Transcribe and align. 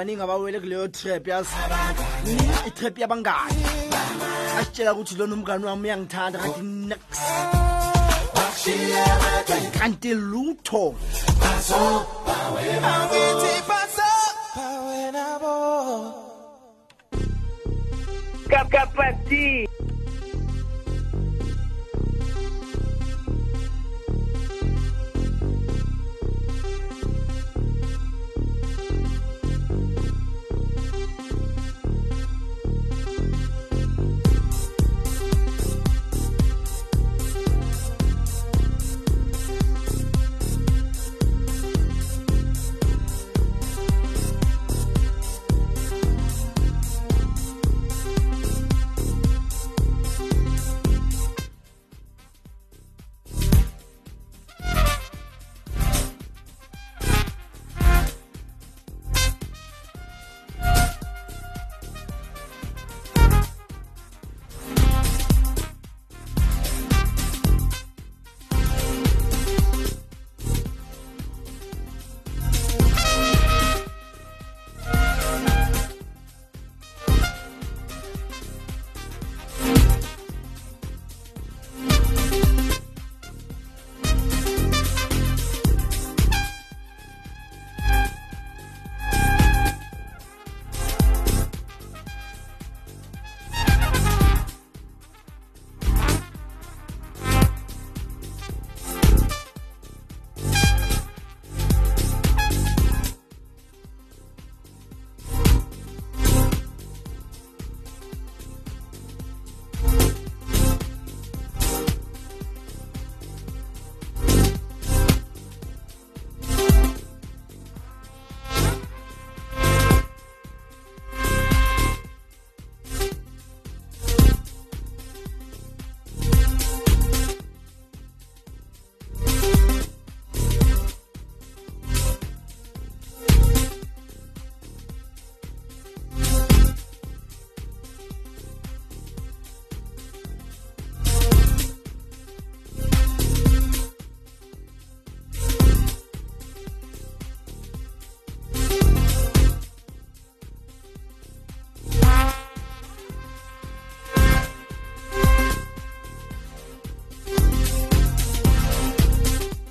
and 0.00 0.10
baningi 0.10 0.22
abawele 0.22 0.60
kuleyo 0.60 0.88
trap 0.92 1.26
yazi 1.26 1.54
itrap 2.66 2.98
yabangani 2.98 3.64
asitshela 4.58 4.92
ukuthi 4.94 5.16
lona 5.16 5.34
umngani 5.34 5.64
wami 5.64 5.88
uyangithanda 5.88 6.38
kanti 6.38 6.94
kanti 9.78 10.14
lutho. 10.14 10.94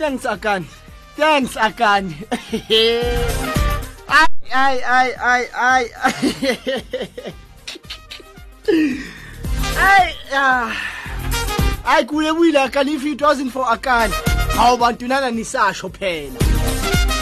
Thanks 0.08 0.26
akani. 0.26 0.66
Thanks 1.18 1.56
akani. 1.58 2.16
Ay 4.08 4.28
ay 4.56 4.78
ay 4.88 5.10
ay 5.20 5.44
ay 5.54 5.86
ay 9.76 10.14
ah. 10.32 10.72
Ay 11.86 12.06
kule 12.06 12.32
wila 12.32 12.70
akani 12.70 12.96
if 12.96 13.06
it 13.06 13.22
wasn't 13.22 13.52
for 13.52 13.66
akani 13.66 14.14
awu 14.58 14.78
bantu 14.80 15.08
nana 15.08 15.30
nisasho 15.32 15.90
phela 15.92 16.47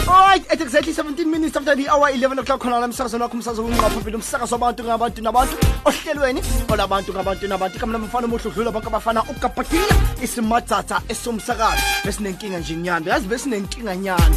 Alright, 0.08 0.46
at 0.52 0.60
exactly 0.60 0.92
17 0.92 1.28
minutes 1.30 1.56
after 1.56 1.74
the 1.74 1.88
hour 1.88 2.08
11 2.10 2.38
o'clock 2.38 2.60
khona 2.60 2.78
la 2.80 2.88
msakazo 2.88 3.18
nakho 3.18 3.36
umsakazo 3.36 3.62
kunqapha 3.62 4.00
phela 4.00 4.16
umsakazo 4.16 4.54
wabantu 4.54 4.84
ngabantu 4.84 5.22
nabantu 5.22 5.56
ohlelweni 5.84 6.42
olabantu 6.68 7.12
ngabantu 7.12 7.48
nabantu 7.48 7.78
kamla 7.78 7.98
mfana 7.98 8.26
omuhle 8.26 8.50
udlula 8.50 8.70
bonke 8.70 8.86
abafana 8.86 9.22
ukapatila 9.22 9.96
isimatsatsa 10.22 11.02
esomsakazo 11.08 11.82
besinenkinga 12.04 12.58
nje 12.58 12.74
nyanda 12.76 13.12
yazi 13.12 13.26
besinenkinga 13.26 13.96
nyana 13.96 14.36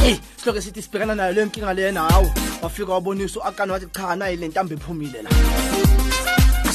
Hey, 0.00 0.16
siloke 0.36 0.60
sithi 0.62 0.82
sibhekana 0.82 1.14
nayo 1.14 1.32
le 1.32 1.44
nkinga 1.44 1.74
lena 1.74 2.00
hawo 2.02 2.30
wafika 2.62 2.92
wabonisa 2.92 3.40
uakani 3.40 3.72
wathi 3.72 3.86
cha 3.86 4.16
nayi 4.16 4.36
le 4.36 4.48
ntambo 4.48 4.74
ephumile 4.74 5.22
la 5.22 5.30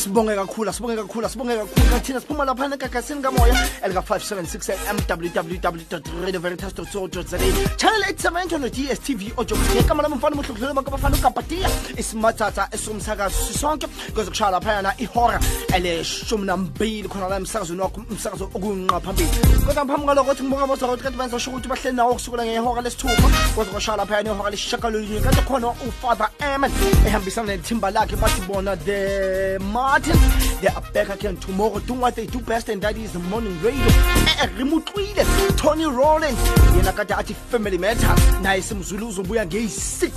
sibonge 0.01 0.35
kakhulu 0.35 0.69
asibonge 0.69 0.95
kakhulu 0.95 1.25
asibonge 1.25 1.55
kakhulu. 1.55 1.89
Kathina 1.91 2.19
siphuma 2.19 2.45
lapha 2.45 2.65
egagasini 2.65 3.21
kamoya 3.21 3.67
elika 3.83 4.01
576 4.01 4.89
am 4.89 4.97
www.radioveritas.co.za 5.09 7.37
channel 7.77 8.01
87 8.01 8.59
no 8.59 8.69
DSTV 8.69 9.31
ojo 9.37 9.57
ngekama 9.75 10.03
lami 10.03 10.15
mfana 10.15 10.35
muhle 10.35 10.47
kudlula 10.47 10.73
bonke 10.73 10.89
abafana 10.89 11.17
ugapatia 11.17 11.69
isimathatha 11.97 12.67
esomsakazo 12.71 13.45
sisonke 13.45 13.87
kuze 14.13 14.29
kushaya 14.29 14.51
lapha 14.51 14.73
yana 14.73 14.93
ihora 14.97 15.39
eleshumi 15.75 16.45
nambili 16.45 17.07
khona 17.07 17.29
la 17.29 17.35
emsakazweni 17.35 17.81
wakho 17.81 18.01
umsakazo 18.09 18.49
okunqa 18.53 18.99
phambili. 18.99 19.29
Kodwa 19.65 19.85
ngaphambi 19.85 20.05
kwalokho 20.05 20.31
ukuthi 20.31 20.43
ngibonga 20.43 20.67
boza 20.67 20.87
ukuthi 20.87 21.03
kanti 21.03 21.17
bazosho 21.17 21.51
ukuthi 21.51 21.67
bahleli 21.67 21.97
nawo 21.97 22.13
kusukela 22.13 22.45
ngehora 22.45 22.81
lesithupha. 22.81 23.29
Kuze 23.55 23.71
kushaya 23.71 23.97
lapha 23.97 24.15
yana 24.15 24.31
ihora 24.31 24.49
lesishagalolunye 24.49 25.19
kanti 25.19 25.41
khona 25.41 25.67
ufather 25.67 26.29
eman 26.39 26.71
ehambisana 27.07 27.47
nethimba 27.47 27.91
lakhe 27.91 28.15
bathi 28.15 28.41
bona 28.47 28.75
the 28.75 29.59
Martin. 29.91 30.15
They 30.61 30.69
are 30.69 30.81
back 30.93 31.09
again 31.09 31.35
tomorrow 31.35 31.79
doing 31.79 31.99
what 31.99 32.15
they 32.15 32.25
do 32.25 32.39
best, 32.39 32.69
and 32.69 32.81
that 32.81 32.95
is 32.95 33.11
the 33.11 33.19
morning 33.19 33.61
radio. 33.61 33.83
Eh, 33.83 34.47
Remutlile, 34.57 35.57
Tony 35.57 35.83
Rollins, 35.83 36.39
yena 36.77 36.93
kade 36.93 37.11
athi 37.11 37.33
family 37.33 37.77
matter. 37.77 38.15
Naye 38.41 38.61
simzulu 38.61 39.07
uzobuya 39.09 39.45
ngeyi6. 39.45 40.11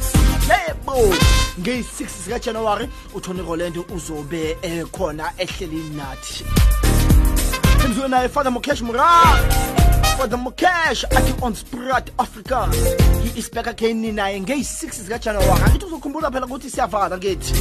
Yebo, 0.48 0.94
ngeyi6 1.58 2.08
sika 2.08 2.38
January 2.38 2.88
uTony 3.14 3.42
Rollins 3.42 3.76
uzobe 3.90 4.56
ekhona 4.62 5.32
ehleli 5.38 5.90
nathi. 5.96 6.44
Simzulu 7.82 8.08
naye 8.08 8.28
Father 8.28 8.52
Mukesh 8.52 8.82
Mura. 8.82 9.08
Father 10.16 10.38
Mukesh 10.38 11.04
athi 11.10 11.42
on 11.42 11.54
Sprat 11.56 12.10
Africa. 12.20 12.70
He 13.24 13.40
is 13.40 13.48
back 13.48 13.66
again 13.66 14.04
naye 14.14 14.40
ngeyi6 14.40 14.92
sika 14.92 15.18
January. 15.18 15.48
Angithi 15.48 15.84
uzokhumbula 15.86 16.30
phela 16.30 16.46
ukuthi 16.46 16.70
siyavala 16.70 17.18
ngithi. 17.18 17.54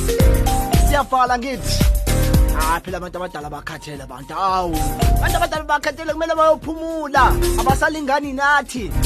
siyavala 0.88 1.39
ngithi 1.39 2.02
ah 2.63 2.80
phela 2.83 2.98
abantu 2.98 3.18
abadala 3.18 3.50
bakhathele 3.50 4.06
bantu 4.07 4.33
awu 4.33 4.75
abantu 5.18 5.38
abadala 5.38 5.63
bakhathele 5.63 6.13
kumele 6.13 6.36
bayophumula. 6.39 7.24
Abasalingani 7.60 8.33
nathi? 8.39 8.86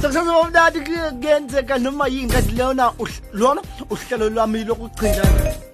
Sekusazobomnandi 0.00 0.78
kuyenzeka 0.80 1.78
noma 1.78 2.08
yini 2.08 2.32
kanti 2.32 2.54
lona 2.54 2.92
lona 3.32 3.62
uhlelo 3.90 4.30
lwami 4.30 4.64
lokugcina 4.64 5.22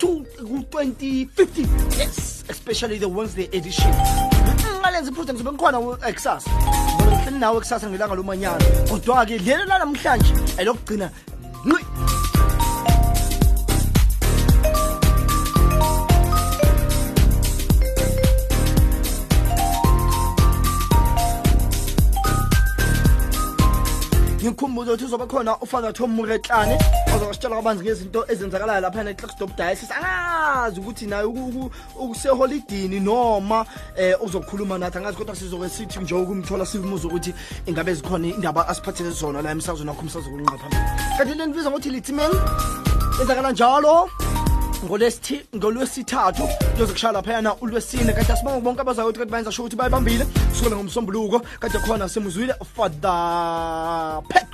ku-2050 0.00 1.67
yes 1.99 2.44
especially 2.49 2.99
the 2.99 3.09
wednesday 3.09 3.49
edition. 3.53 3.93
Ngalenza 4.81 5.11
iphutha 5.11 5.33
ngizobe 5.33 5.53
ngikhona 5.53 5.79
ekusasa 6.09 6.50
ngihleli 7.06 7.38
nawe 7.38 7.59
kusasa 7.59 7.91
ngelanga 7.91 8.15
lomanyana 8.15 8.65
kodwa-ke 8.88 9.38
lelo 9.38 9.65
lanamhlanje 9.65 10.33
elokugcina 10.59 11.11
ngqi 11.67 11.85
ngikhumbuza 24.42 24.92
ukuthi 24.92 25.04
uzoba 25.04 25.26
khona 25.26 25.56
ufather 25.60 25.92
tom 25.92 26.10
muretlane 26.16 26.78
ozositshela 27.14 27.56
kabanzi 27.56 27.84
ngezinto 27.84 28.25
ezenzakalayo 28.28 28.81
lapha 28.81 29.04
ne-clarksdop 29.04 29.56
diocese. 29.56 29.92
Angazi 29.92 30.81
ukuthi 30.81 31.06
naye 31.06 31.26
useholidini 31.98 33.00
noma 33.00 33.66
um 33.98 34.26
uzokhuluma 34.26 34.78
nathi. 34.78 34.98
Angazi 34.98 35.16
kodwa 35.19 35.37
sizoke 35.37 35.69
sithi 35.69 35.98
nje 36.00 36.14
ukumthola 36.14 36.66
simuza 36.66 37.08
ukuthi 37.08 37.34
ingabe 37.66 37.94
zikhona 37.94 38.28
indaba 38.28 38.69
asiphathele 38.69 39.10
zona 39.10 39.42
la 39.42 39.50
emsazweni 39.50 39.90
wakho 39.90 40.02
umsazo 40.02 40.31
kunqa 40.31 40.58
phambili 40.58 40.82
kanti 41.19 41.34
le 41.34 41.46
ndibiza 41.46 41.70
ngokuthi 41.70 41.90
lithimen 41.90 42.31
enzakala 43.20 43.52
njalo? 43.52 44.08
Ngolwesithathu 44.85 46.49
kuyozokushaya 46.75 47.12
laphayana 47.12 47.55
ulwesine. 47.55 48.12
Kanti 48.12 48.32
asibonge 48.32 48.61
bonke 48.61 48.81
abazayo 48.81 49.09
ukuthi 49.09 49.31
bayenza 49.31 49.53
sho 49.53 49.62
ukuthi 49.62 49.77
bayibambile. 49.77 50.25
Kusukela 50.25 50.77
ngomsombuluko 50.77 51.41
kade 51.61 51.79
khona 51.79 52.09
semuzwile 52.09 52.55
father 52.77 54.23
pet. 54.29 54.53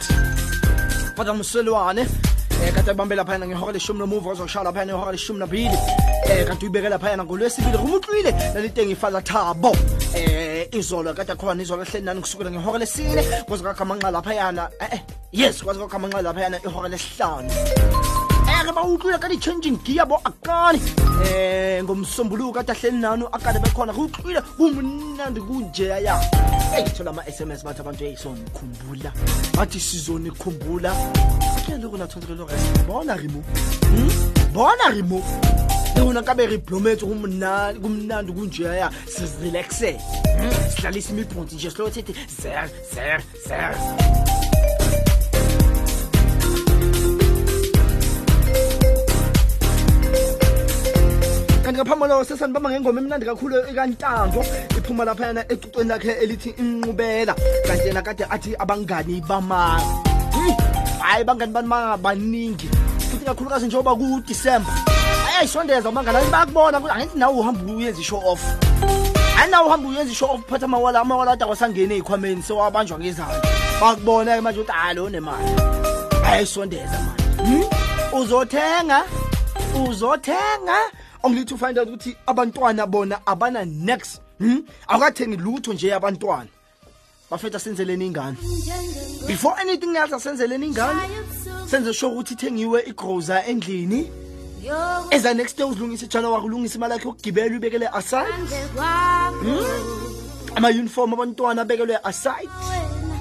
Father 1.16 1.34
mselwane 1.34 2.00
um 2.02 2.72
kanti 2.74 2.90
ayibambe 2.90 3.14
laphayana 3.14 3.46
ngehora 3.46 3.72
leshumi 3.72 3.98
nomuva 3.98 4.30
ozokushaya 4.30 4.64
laphayana 4.64 4.92
ngehora 4.92 5.12
leshumi 5.12 5.38
nabili 5.38 5.76
um 5.76 6.44
kanti 6.46 6.64
uyibeke 6.64 6.88
laphayana 6.88 7.24
ngolwesibili 7.24 7.76
rumutlwile 7.76 8.30
lalitengifather 8.54 9.24
thabo. 9.24 9.70
Um 9.70 10.78
izolo 10.78 11.14
kade 11.14 11.34
khona 11.34 11.62
izolo 11.62 11.82
ehleli 11.82 12.04
nani 12.04 12.20
kusukela 12.20 12.50
ngehora 12.50 12.78
lesine 12.78 13.22
kwaze 13.46 13.62
kwakhamanqa 13.62 14.10
laphayana 14.10 14.70
eh 14.80 15.00
yes 15.32 15.62
kwaze 15.62 15.78
kwakhamanqa 15.78 16.22
laphayana 16.22 16.58
ihora 16.64 16.88
lesihlanu. 16.88 17.50
Ake 18.60 18.72
bawutlwile 18.72 19.18
ka 19.18 19.28
di-changing 19.28 19.78
gear 19.84 20.06
bo 20.06 20.20
akane 20.24 20.80
um 20.80 21.84
ngomsombuluko 21.84 22.52
kade 22.52 22.72
ahleli 22.72 22.98
nani 22.98 23.24
akade 23.32 23.58
bekhona 23.60 23.92
kutlwile 23.92 24.40
kumnandi 24.56 25.40
kunjeya 25.40 25.98
ya. 25.98 26.20
Eyi 26.76 26.90
thola 26.90 27.10
ama-s 27.10 27.40
m 27.40 27.52
s 27.52 27.64
bathi 27.64 27.80
abantu 27.80 28.04
eyi 28.04 28.16
somkhumbula 28.16 29.12
bathi 29.56 29.80
sizonikhumbula 29.80 30.90
akuyaloku 31.58 31.96
nathonselelo 31.96 32.46
res 32.46 32.86
bona 32.86 33.16
rimo 33.16 33.42
bona 34.52 34.90
rimo 34.90 35.22
yona 35.96 36.22
kabe 36.22 36.46
re 36.46 36.58
blometse 36.58 37.06
kumnandi 37.06 38.32
kunjeya 38.32 38.90
sizirelaxe. 39.06 39.98
Sidlalisa 40.74 41.12
imibhonsi 41.12 41.54
nje 41.56 41.70
silo 41.70 41.90
sithi 41.90 42.12
zer 42.28 42.68
zer 42.94 43.20
zer 43.48 43.74
kanti 51.66 51.78
ngaphambi 51.78 51.98
kwaloko 51.98 52.24
sesanibamba 52.24 52.70
ngengoma 52.70 53.00
emnandi 53.00 53.26
kakhulu 53.26 53.56
ekantango 53.70 54.40
iphuma 54.78 55.04
laphayana 55.04 55.42
ecucweni 55.52 55.88
lakhe 55.90 56.12
elithi 56.22 56.50
inqubela. 56.50 57.34
Kanti 57.66 57.86
yena 57.88 58.02
kade 58.02 58.24
athi 58.30 58.54
abangani 58.56 59.20
bama 59.20 59.80
hayi 61.00 61.24
bangani 61.24 61.52
bani 61.52 61.68
baningi 62.02 62.68
futhi 63.10 63.24
kakhulukazi 63.24 63.66
njengoba 63.66 63.96
kudisemba. 63.96 64.70
Ayayisondeza 65.28 65.88
umangani 65.88 66.18
ani 66.18 66.30
bayakubona 66.30 66.78
angithi 66.94 67.18
nawe 67.18 67.34
uhamba 67.34 67.72
uyenza 67.72 68.00
i-show 68.00 68.22
off. 68.24 68.42
Hayi 69.34 69.50
nawe 69.50 69.66
uhamba 69.66 69.88
uyenza 69.88 70.12
i-show 70.12 70.30
off 70.30 70.40
phatha 70.46 70.66
amawala 70.66 71.00
amawala 71.00 71.32
ade 71.32 71.44
awasangene 71.44 71.94
ey'khwameni 71.94 72.42
sewabanjwa 72.42 72.98
ngezandla. 72.98 73.42
Bakubona-ke 73.80 74.40
manje 74.40 74.60
ukuthi 74.60 74.72
hayi 74.72 74.94
lo 74.94 75.08
nemali. 75.10 75.50
Ayayisondeza 76.26 76.98
manje. 77.02 77.66
Uzothenga? 78.12 79.02
Uzothenga? 79.74 80.78
Ongilethi 81.22 81.54
ufind 81.54 81.78
out 81.78 81.88
ukuthi 81.88 82.16
abantwana 82.26 82.86
bona 82.86 83.26
abana 83.26 83.64
next 83.64 84.20
hmm? 84.38 84.66
awukathengi 84.88 85.36
lutho 85.36 85.72
nje 85.72 85.94
abantwana 85.94 86.48
bafetha 87.30 87.58
senzeleni 87.58 88.06
ingane. 88.06 88.36
Before 89.26 89.54
anything 89.60 89.96
else 89.96 90.14
asenzeleni 90.14 90.66
ingane 90.66 91.02
senze 91.66 91.92
sure 91.94 92.12
ukuthi 92.12 92.34
ithengiwe 92.34 92.82
igroza 92.86 93.44
endlini. 93.46 94.10
Eza 95.10 95.34
next 95.34 95.58
day 95.58 95.66
uzilungisa 95.66 96.06
ijana 96.06 96.30
wakho 96.30 96.46
ulungisa 96.46 96.74
imali 96.74 96.92
yakhe 96.92 97.08
yokugibela 97.08 97.50
uyibekele 97.50 97.88
aside. 97.88 98.34
Ama-uniform 100.54 101.12
abantwana 101.12 101.62
abekelwe 101.62 101.98
aside. 102.04 102.50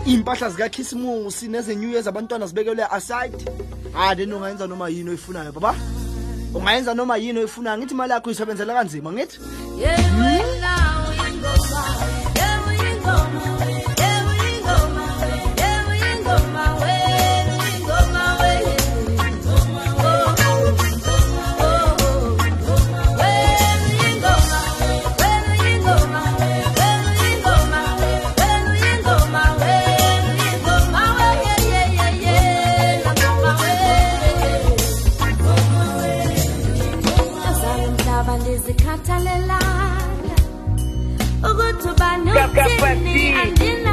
Iy'mpahla 0.07 0.50
zikakhisimusi 0.50 1.48
nezenew 1.48 1.89
years 1.89 2.07
abantwana 2.07 2.48
zibekelwe 2.48 2.86
aside. 2.86 3.38
Ah 3.95 4.15
then 4.15 4.33
ungayenza 4.33 4.68
noma 4.68 4.89
yini 4.89 5.09
oyifunayo 5.09 5.51
baba? 5.51 5.75
Ungayenza 6.56 6.94
noma 6.94 7.18
yini 7.18 7.40
oyifunayo 7.40 7.78
ngithi 7.78 7.94
imali 7.94 8.12
yakho 8.12 8.28
uyisebenzela 8.30 8.74
kanzima 8.74 9.12
ngithi? 9.12 9.40
Uthini 42.55 43.33
andinamsebenzi 43.35 43.85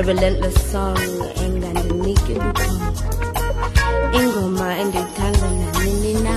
A 0.00 0.02
relentless 0.02 0.56
song 0.72 0.96
enganginiki 1.44 2.32
buthongo. 2.40 2.88
Ingoma 4.18 4.66
endiyithanda 4.82 5.48
nanini 5.60 6.12
na. 6.24 6.34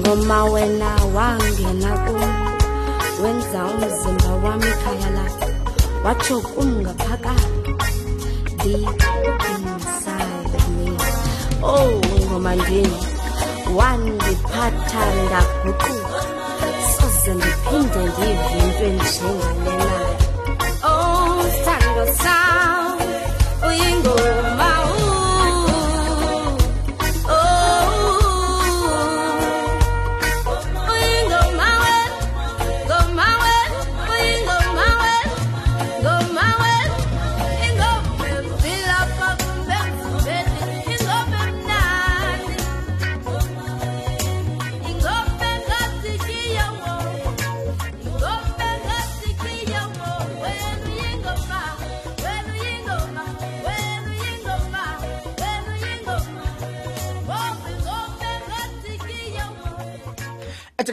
Ngoma 0.00 0.38
wena 0.52 0.90
wangena 1.16 1.92
kum. 2.04 2.22
Wenza 3.22 3.60
umzimba 3.72 4.30
wami 4.44 4.68
ikhaya 4.74 5.10
lakho. 5.16 5.46
Watsho 6.04 6.36
kum 6.52 6.68
ngaphakathi. 6.84 7.72
Deep 8.60 9.02
inside 9.52 10.56
me. 10.76 10.88
Oh, 11.62 11.92
ngoma 12.28 12.52
ndini. 12.60 12.98
Wandiphatha 13.76 15.02
ndaguquka. 15.24 15.92
Soze 16.92 17.32
ndiphinde 17.34 18.00
ndive 18.08 18.58
into 18.58 18.84
enjengalena. 18.90 20.03
sal, 22.20 22.98
o 23.62 23.70
ingo 23.70 24.63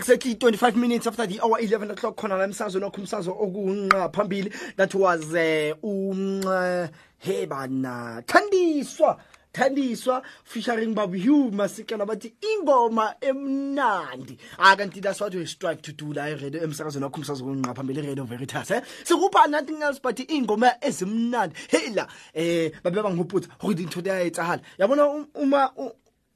exactly 0.02 0.34
25 0.34 0.76
minutes 0.78 1.06
after 1.06 1.28
the 1.28 1.40
hour 1.42 1.60
11 1.60 1.92
o'clock 1.92 2.16
khona 2.18 2.36
la 2.38 2.46
emsakazo 2.48 2.80
nokho 2.80 3.02
umsakazo 3.02 3.32
okunqa 3.40 4.10
phambili 4.12 4.50
that 4.76 4.94
was 4.96 5.32
uh, 5.36 5.74
um 5.84 6.42
uh, 6.44 6.88
he 7.20 7.46
bana 7.46 8.24
thandiswa 8.26 9.20
thandiswa 9.54 10.24
featuring 10.44 10.96
babu 10.96 11.18
hugh 11.20 11.52
masikela 11.52 12.06
bathi 12.08 12.34
ingoma 12.42 13.14
emnandi. 13.22 14.38
Akanti 14.58 15.02
that's 15.02 15.20
what 15.22 15.36
we 15.36 15.46
strive 15.46 15.82
to 15.84 15.92
do 15.94 16.14
la 16.14 16.24
eredio 16.30 16.64
emsakazweni 16.64 17.04
wakho 17.06 17.18
umsakazo 17.22 17.46
okunqa 17.46 17.76
phambili 17.76 18.00
iradio 18.02 18.24
veritas 18.26 18.72
eh? 18.72 18.82
Sikupha 19.04 19.48
nothing 19.50 19.84
else 19.84 20.00
but 20.00 20.16
the 20.16 20.26
ingoma 20.26 20.80
ezimnandi. 20.82 21.54
Hey 21.70 21.90
la 21.94 22.08
eh 22.34 22.72
babe 22.82 22.96
bangihoputsa 23.04 23.50
gore 23.60 23.76
dintho 23.76 24.02
di 24.02 24.10
a 24.10 24.24
etsahala 24.26 24.62
yabona 24.80 25.06
um- 25.06 25.28
uma 25.36 25.72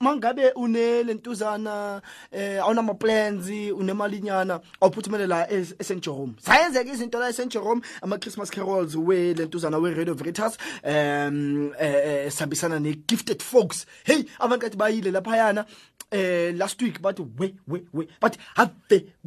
mangabe 0.06 0.52
unelentuzana 0.52 2.02
eh 2.32 2.64
awunama 2.64 2.94
plans 2.94 3.50
unemalinyana 3.74 4.60
awuphuthumelele 4.82 5.28
la 5.28 5.52
eSt 5.52 6.00
Jerome. 6.02 6.34
Sayenzeka 6.42 6.92
izinto 6.92 7.20
la 7.20 7.30
eSt 7.30 7.48
Jerome 7.48 7.82
ama 8.02 8.18
Christmas 8.18 8.52
carols 8.52 8.96
we 8.96 9.34
lentuzana 9.34 9.78
we 9.78 9.94
Radio 9.94 10.14
Veritas 10.14 10.58
um 10.84 11.72
eh 11.80 12.30
sabisana 12.32 12.80
ne 12.80 12.94
gifted 12.94 13.42
folks. 13.42 13.86
Hey 14.04 14.24
abantu 14.40 14.62
kathi 14.66 14.78
bayile 14.78 15.12
lapha 15.12 15.38
yana 15.38 15.66
eh 16.12 16.54
last 16.56 16.82
week 16.82 17.02
bathi 17.02 17.26
we 17.40 17.56
we 17.68 17.82
we. 17.94 18.08
But 18.22 18.38
have 18.56 18.74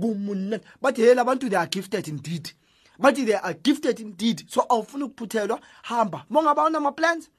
kumunna 0.00 0.61
bathi 0.80 1.02
hey 1.02 1.14
labantu 1.14 1.50
they 1.50 1.58
are 1.58 1.66
gifted 1.66 2.06
indeed. 2.06 2.52
Bathi 3.00 3.26
they 3.26 3.35
are 3.35 3.54
gifted 3.54 3.99
indeed. 4.00 4.44
So 4.49 4.61
awufuna 4.68 5.04
ukuphuthelwa 5.04 5.61
hamba. 5.82 6.25
Mongabe 6.30 6.61
awunama 6.61 6.92
plans 6.92 7.30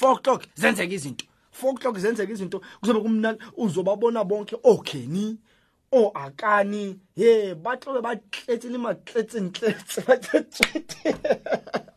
4 0.00 0.12
o'clock 0.12 0.44
zenzeka 0.54 0.94
izinto 0.94 1.24
four 1.58 1.74
o'clock 1.74 1.98
zenzeka 1.98 2.32
izinto 2.32 2.58
kuzobe 2.80 3.00
kumnandi 3.00 3.38
uzobabona 3.56 4.24
bonke 4.24 4.56
ogeni 4.62 5.38
oakani 5.92 6.84
oh, 6.88 6.96
ye 7.16 7.54
ba 7.54 7.76
tlobe 7.76 8.00
ba 8.02 8.16
tletse 8.16 8.68
le 8.68 8.78
matletsentletse 8.78 10.00
batswete 10.06 11.14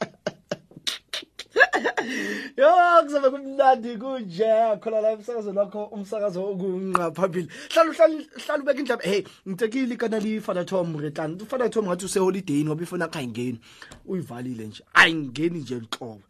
yo 2.57 2.69
kuzobe 3.03 3.29
kumnandi 3.29 3.97
kunje 3.97 4.79
khona 4.81 5.01
la 5.01 5.11
emsakazweni 5.11 5.57
wakho 5.59 5.85
umsakazo 5.85 6.43
okunqa 6.51 7.11
phambili. 7.11 7.49
Hlala 7.69 8.59
ubeka 8.61 8.79
indaba. 8.79 9.03
Hey 9.03 9.23
ngitekile 9.47 9.93
ikana 9.95 10.19
lifana 10.19 10.65
tom 10.65 10.97
retlani 10.97 11.41
ufana 11.41 11.69
tom 11.69 11.85
ngathi 11.85 12.05
useholidayini 12.05 12.69
wabe 12.69 12.83
ifoni 12.83 13.03
akho 13.03 13.19
ayingeni. 13.19 13.59
Uyivalile 14.05 14.67
nje 14.67 14.83
ayingeni 14.93 15.59
nje 15.59 15.75
nhlobo. 15.75 16.21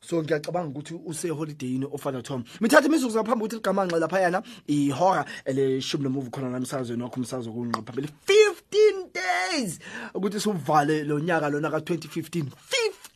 So 0.00 0.22
ngiyacabanga 0.22 0.68
ukuthi 0.68 0.94
use 1.06 1.28
holidayini 1.28 1.86
oFather 1.92 2.22
Tom. 2.22 2.44
Mithatha 2.60 2.86
imizuzu 2.86 3.18
ngaphambi 3.18 3.44
ukuthi 3.44 3.56
ligamanxa 3.56 3.98
lapha 3.98 4.20
yana 4.20 4.42
ihora 4.66 5.24
eleshumi 5.44 6.04
nomuvu 6.04 6.30
khona 6.30 6.50
namsazweni 6.50 7.02
wakho 7.02 7.20
umsazo 7.20 7.52
kunqa 7.52 7.82
phambili. 7.82 8.08
15 8.26 9.08
days 9.14 9.78
ukuthi 10.14 10.40
sivale 10.40 11.04
lo 11.04 11.18
nyaka 11.18 11.50
lona 11.50 11.70
ka 11.70 11.78
2015 11.78 12.44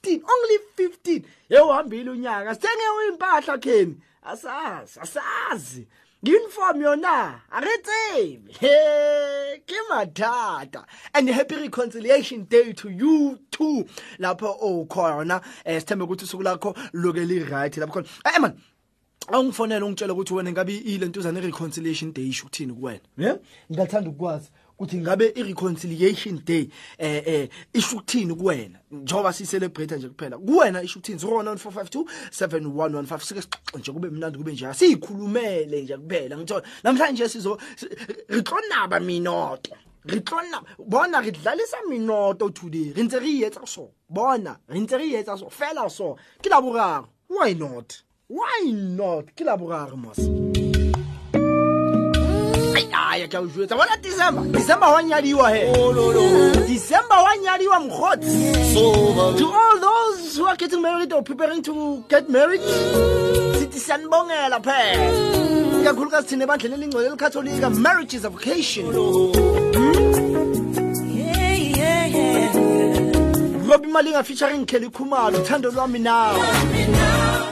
15 0.03 0.21
only 0.25 0.59
15 0.77 1.23
yewuhambile 1.51 2.11
unyaka. 2.11 2.55
Sithenge 2.55 2.83
uyimpahla 2.99 3.59
kheni. 3.59 3.97
Asazi 4.23 5.01
asazi. 5.01 5.87
Uniform 6.23 6.81
yona 6.83 7.41
aretsebi 7.51 8.53
he 8.61 9.59
ke 9.67 9.79
mathata. 9.91 10.85
And 11.15 11.29
happy 11.29 11.57
reconciliation 11.57 12.45
day 12.45 12.73
to 12.75 12.91
you 12.91 13.39
too. 13.51 13.87
Lapho 14.19 14.57
okhona 14.63 15.43
eh 15.65 15.81
sithembe 15.81 16.05
ukuthi 16.05 16.25
usuku 16.25 16.43
lakho 16.43 16.77
loke 16.93 17.27
li 17.27 17.43
right 17.43 17.73
lapho 17.75 17.93
khona. 17.93 18.09
Eh 18.25 18.39
man 18.41 18.57
awungifonela 19.29 19.87
ungitshela 19.87 20.13
ukuthi 20.13 20.35
wena 20.35 20.53
ngabe 20.53 20.77
ile 20.77 21.07
ntuzana 21.07 21.41
reconciliation 21.41 22.13
day 22.13 22.29
isho 22.29 22.47
ukuthini 22.47 22.73
kuwena? 22.73 23.01
Yeah 23.19 23.39
ngingathanda 23.71 24.11
ukwazi 24.11 24.51
ukuthi 24.83 24.99
ngabe 24.99 25.33
i-reconciliation 25.37 26.41
day 26.45 26.69
eh 26.99 27.23
eh 27.27 27.49
isho 27.73 27.97
ukuthini 27.97 28.35
kuwena? 28.35 28.79
Njengoba 28.91 29.33
sicelebrate 29.33 29.97
nje 29.97 30.09
kuphela 30.09 30.39
kuwena 30.39 30.83
isho 30.83 30.99
ukuthini? 30.99 31.19
09452 31.19 32.05
7115 32.31 33.19
sike 33.19 33.43
sixoxe 33.43 33.79
nje 33.79 33.93
kube 33.93 34.11
mnandi 34.11 34.39
kube 34.39 34.53
nje 34.53 34.75
sikhulumele 34.75 35.83
nje 35.83 35.97
kuphela 35.97 36.37
ngithola 36.37 36.63
namhlanje 36.83 37.29
sizo 37.29 37.59
ritlonaba 38.29 39.01
minoto 39.01 39.77
ritlona 40.05 40.63
bona 40.79 41.21
re 41.21 41.31
dlalisa 41.31 41.77
minoto 41.89 42.51
today. 42.51 42.93
Re 42.93 43.03
ntse 43.03 43.19
re 43.21 43.47
etsa 43.47 43.67
so 43.67 43.91
bona 44.09 44.57
re 44.69 44.81
ntse 44.81 44.99
re 44.99 45.13
etsa 45.13 45.39
so 45.39 45.51
fela 45.51 45.89
so. 45.91 46.17
Ke 46.43 46.51
la 46.51 46.61
boraro 46.61 47.07
why 47.29 47.55
not? 47.55 48.03
Why 48.29 48.73
not? 48.73 49.35
Ke 49.37 49.45
la 49.45 49.57
boraro 49.57 49.97
mos 49.97 50.52
aya 53.13 53.29
ke 53.29 53.35
a 53.35 53.41
o 53.41 53.47
jwetsa? 53.47 53.77
Bona 53.77 53.97
december. 54.01 54.43
December 54.59 54.89
wa 54.89 55.03
nyadiwa 55.03 55.51
he. 55.55 55.63
December 56.67 57.17
wa 57.17 57.37
nyadiwa 57.37 57.81
mokgotsi. 57.81 58.53
To 59.39 59.47
all 59.53 59.79
those 59.81 60.37
who 60.37 60.47
are 60.47 60.57
getting 60.57 60.81
married 60.81 61.13
or 61.13 61.23
preparing 61.23 61.63
to 61.63 62.05
get 62.09 62.29
married 62.31 62.61
sithi 63.59 63.79
siyanibongela 63.81 64.61
phela 64.61 65.81
ikakhulukazi 65.81 66.29
thina 66.29 66.45
ebandleni 66.45 66.75
elingcwele 66.75 67.09
elikatholika 67.09 67.71
marriage 67.71 68.15
is 68.15 68.25
a 68.25 68.31
vocation. 68.31 68.87
Robbie 73.69 73.89
Malinga 73.89 74.25
featuring 74.25 74.67
Kelly 74.67 74.89
Khumalo 74.89 75.39
uthando 75.39 75.71
lwami 75.71 75.99
nawe. 75.99 76.41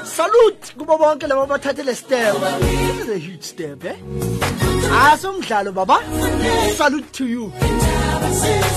Salute 0.05 0.75
kubo 0.79 0.99
bonke 0.99 1.27
labo 1.27 1.47
bathathele 1.47 1.95
step. 1.95 2.35
This 2.61 3.01
is 3.01 3.09
a 3.09 3.19
huge 3.19 3.43
step 3.43 3.85
eh 3.85 3.97
asomdlalo 4.89 5.73
baba. 5.75 5.99
Salute 6.77 7.13
to 7.13 7.25
you. 7.27 7.53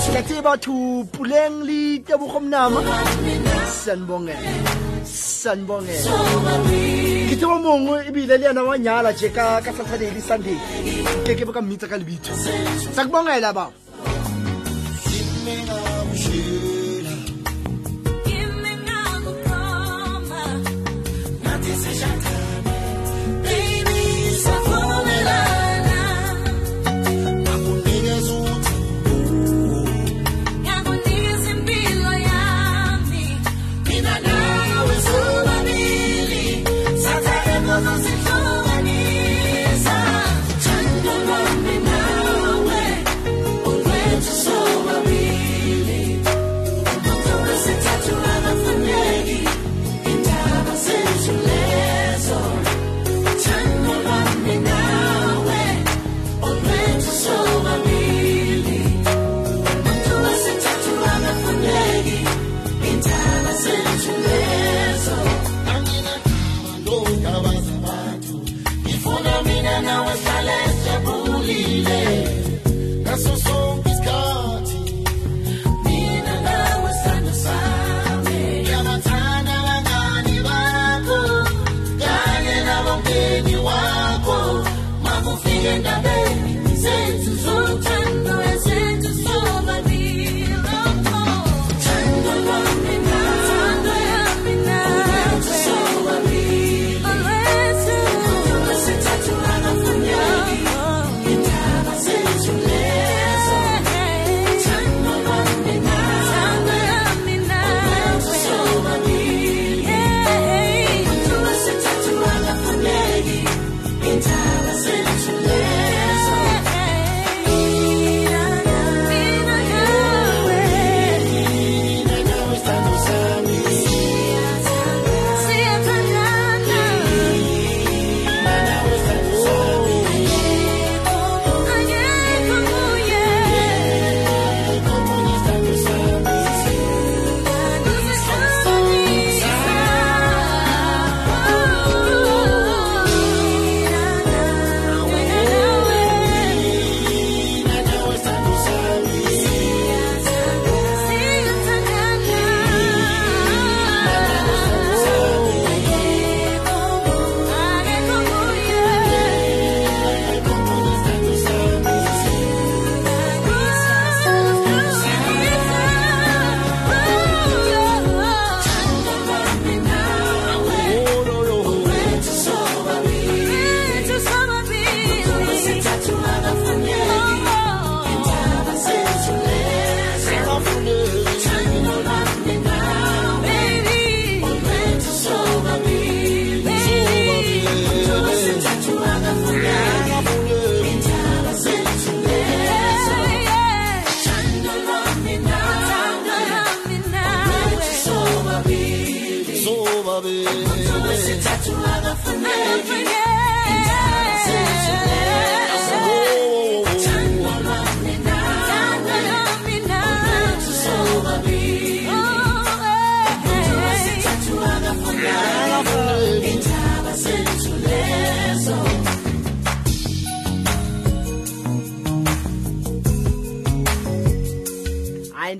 Siyathi 0.02 0.42
bathu 0.42 1.04
puleng 1.12 1.62
li 1.68 2.00
tebogo 2.06 2.40
mnama. 2.40 2.80
Sanibongela 3.80 4.84
sanibongela 5.04 6.10
ke 7.28 7.46
mo 7.46 7.58
mongwe 7.64 7.96
ebile 8.08 8.36
le 8.38 8.46
yena 8.46 8.62
wa 8.64 8.74
nyala 8.78 9.12
je 9.12 9.28
ka 9.28 9.60
saturday 9.62 10.10
le 10.16 10.20
sunday. 10.20 10.58
Ke 11.26 11.32
ke 11.38 11.44
ka 11.56 11.60
mmitsa 11.60 11.86
ka 11.88 11.96
lebitso 12.00 12.32
sa 12.94 13.04
kubongela 13.04 13.52
ba 13.52 13.66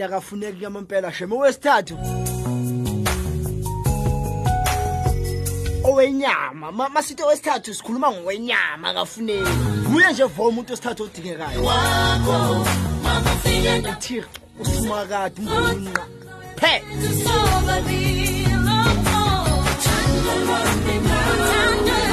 amandla 0.04 0.16
akafuneki 0.16 0.58
kuyamampela 0.58 1.12
sheme 1.12 1.36
wesithathu 1.36 1.98
owenyama. 5.84 6.72
Masithi 6.72 7.22
owesithathu 7.22 7.74
sikhuluma 7.74 8.10
ngowenyama 8.12 8.88
akafuneki. 8.88 9.50
Nguye 9.88 10.12
nje 10.12 10.24
vo 10.24 10.48
umuntu 10.48 10.72
osithathu 10.72 11.02
odingekayo. 11.04 11.60
Uthixo 13.92 14.28
usumakade 14.60 15.40
umnqa 15.40 16.04
phe! 16.56 16.82
Thank 21.46 21.88
you. 21.88 22.03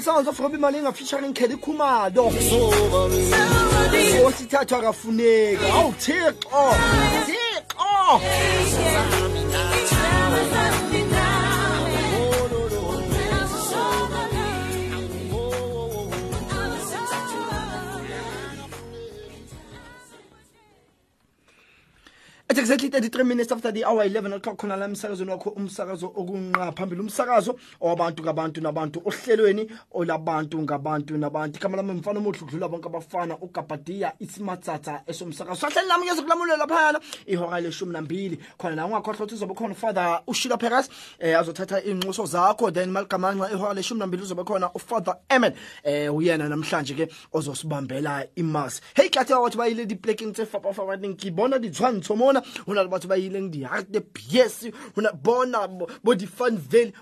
Beautiful 0.00 0.24
sounds 0.24 0.28
of 0.28 0.40
Robbie 0.40 0.56
Malinga 0.56 0.94
featuring 0.94 1.34
kelly 1.34 1.56
khumalo 1.56 2.30
osithathu 4.24 4.76
akafuneki. 4.76 5.66
Awu 5.76 5.92
thixo 5.92 6.62
thixo 7.26 8.20
It's 22.50 22.58
exactly 22.58 22.88
33 22.88 23.22
minutes 23.22 23.52
after 23.52 23.70
the 23.70 23.84
hour 23.84 24.02
11 24.02 24.32
o'clock 24.32 24.56
khona 24.56 24.76
la 24.76 24.86
emsakazweni 24.86 25.30
wakho 25.30 25.50
umsakazo 25.50 26.06
okunqa 26.06 26.72
phambili 26.72 27.00
umsakazo 27.00 27.56
owabantu 27.80 28.22
ngabantu 28.22 28.60
nabantu 28.60 29.02
ohlelweni 29.04 29.70
olabantu 29.92 30.62
ngabantu 30.62 31.16
nabantu. 31.16 31.58
Igama 31.58 31.76
lami 31.76 31.92
mfana 31.92 32.18
omuhle 32.18 32.40
ukudlula 32.40 32.68
bonke 32.68 32.88
abafana 32.88 33.38
ugabadiya 33.38 34.12
isimatsatsa 34.18 35.02
esomsakazo. 35.06 35.60
Sahleli 35.60 35.88
nami 35.88 36.06
ngeze 36.06 36.22
kulamulela 36.22 36.66
phayana 36.66 37.00
ihora 37.26 37.60
leshumi 37.60 37.92
nambili 37.92 38.38
khona 38.58 38.76
la 38.76 38.86
ungakhohlwa 38.86 39.26
ukuthi 39.26 39.34
uzobe 39.34 39.54
khona 39.54 39.74
ufather 39.74 40.22
ushila 40.26 40.56
peras 40.56 40.90
eh 41.20 41.38
azothatha 41.38 41.80
iy'nxuso 41.80 42.26
zakho. 42.26 42.72
Then 42.72 42.90
maligamanxa 42.90 43.52
ihora 43.52 43.74
leshumi 43.74 44.00
nambili 44.00 44.22
uzobe 44.22 44.42
khona 44.42 44.70
ufather 44.74 45.14
emen 45.28 45.52
eh 45.84 46.14
uyena 46.14 46.48
namhlanje 46.48 46.94
ke 46.94 47.08
ozosibambela 47.32 48.26
imas 48.34 48.80
hey 48.96 49.08
kathi 49.08 49.34
wathi 49.34 49.56
bayile 49.56 49.86
di 49.86 49.94
plekeng 49.94 50.32
tse 50.32 50.46
fapa 50.46 50.72
fapa 50.72 50.96
ding 50.96 51.14
ke 51.14 51.30
mona 51.30 52.39
bona 52.40 52.64
go 52.66 52.74
na 52.74 52.82
le 52.82 52.88
batho 52.88 53.08
ba 53.08 53.16
ileng 53.16 53.50
di-heart 53.50 53.92
the 53.92 54.00
bs 54.00 54.70
bona 55.22 55.68
bo 56.02 56.14
di-fun 56.14 56.56
valley 56.56 56.92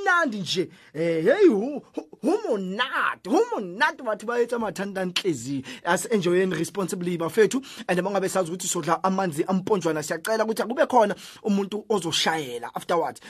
kumnandi 0.00 0.38
nje. 0.38 0.68
Eh 0.94 1.24
hey 1.24 1.46
hu 1.48 1.82
humonati 2.22 3.30
humonati 3.30 4.02
batho 4.02 4.26
ba 4.26 4.40
etsa 4.40 4.58
mathanda 4.58 5.04
nhlezi 5.04 5.64
as 5.84 6.06
enjoying 6.10 6.50
responsibly 6.50 7.18
bafethu. 7.18 7.62
And 7.88 8.00
bangabe 8.00 8.28
sazi 8.28 8.50
ukuthi 8.50 8.68
sodla 8.68 9.02
amanzi 9.04 9.44
amponjwana 9.44 10.02
siyacela 10.02 10.44
ukuthi 10.44 10.62
akube 10.62 10.86
khona 10.86 11.14
umuntu 11.42 11.84
ozoshayela 11.88 12.74
afterwards. 12.74 13.20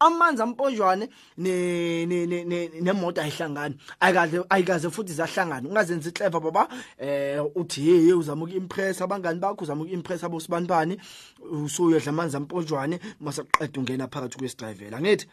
Amanzi 0.00 0.42
amponjwane 0.42 1.08
ne 1.38 2.06
ne 2.06 2.26
ne- 2.26 2.44
ne- 2.44 2.68
nemoto 2.80 3.20
ayihlangani. 3.20 3.76
Ayikaze 4.00 4.44
ayikaze 4.50 4.90
futhi 4.90 5.12
zahlangana. 5.12 5.68
Ungazenza 5.68 6.10
clever 6.10 6.40
baba. 6.40 6.68
Eh 6.98 7.40
uthi 7.54 7.80
hey 7.80 8.12
uzama 8.12 8.44
ukuimpress 8.44 9.02
abangani 9.02 9.40
bakho 9.40 9.64
uzama 9.64 9.82
ukuimpress 9.82 10.24
abosibanibani 10.24 10.98
usuyodla 11.50 12.10
amanzi 12.10 12.36
amponjwane 12.36 13.00
masaqeda 13.20 13.80
ungena 13.80 14.08
phakathi 14.08 14.38
kwesidrayivela 14.38 15.00
ngithi 15.00 15.26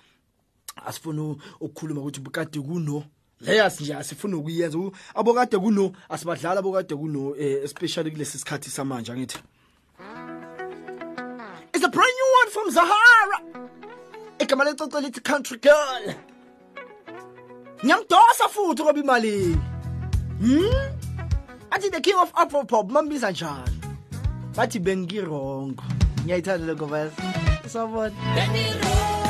asifuna 0.86 1.36
ukukhuluma 1.60 2.02
ukuthi 2.02 2.20
bukade 2.20 2.60
kuno. 2.60 3.04
Layas 3.42 3.82
nje 3.82 3.94
asifuna 3.96 4.38
ukuyenza. 4.38 4.78
U- 4.78 4.92
abokade 5.16 5.58
kuno 5.58 5.92
asibadlala 6.10 6.60
abokade 6.60 6.96
kuno 6.96 7.36
eh, 7.38 7.64
especially 7.64 8.12
kulesi 8.12 8.38
sikhathi 8.40 8.70
samanje 8.70 9.14
ngithi 9.14 9.38
It's 11.74 11.84
a 11.84 11.90
brand 11.90 12.14
new 12.18 12.30
one 12.42 12.50
from 12.52 12.72
Zahara. 12.72 13.68
Igama 14.40 14.64
lecocela 14.66 15.02
lithi 15.02 15.24
country 15.24 15.58
girl. 15.58 16.14
Ngiyamdosa 17.84 18.48
futhi 18.50 18.84
ngoba 18.84 19.00
imali 19.00 19.58
hmm? 20.40 20.98
Athi 21.72 21.90
the 21.90 22.02
king 22.02 22.16
of 22.16 22.32
afro 22.36 22.64
pop 22.66 22.90
mambiza 22.92 23.32
njani? 23.32 23.82
Bathi 24.56 24.80
bengirongo. 24.80 25.84
Ngiyayithanda 26.26 26.66
lokho 26.68 26.86
bas 26.88 27.12
sabona 27.68 28.12
bengihleli 28.36 29.21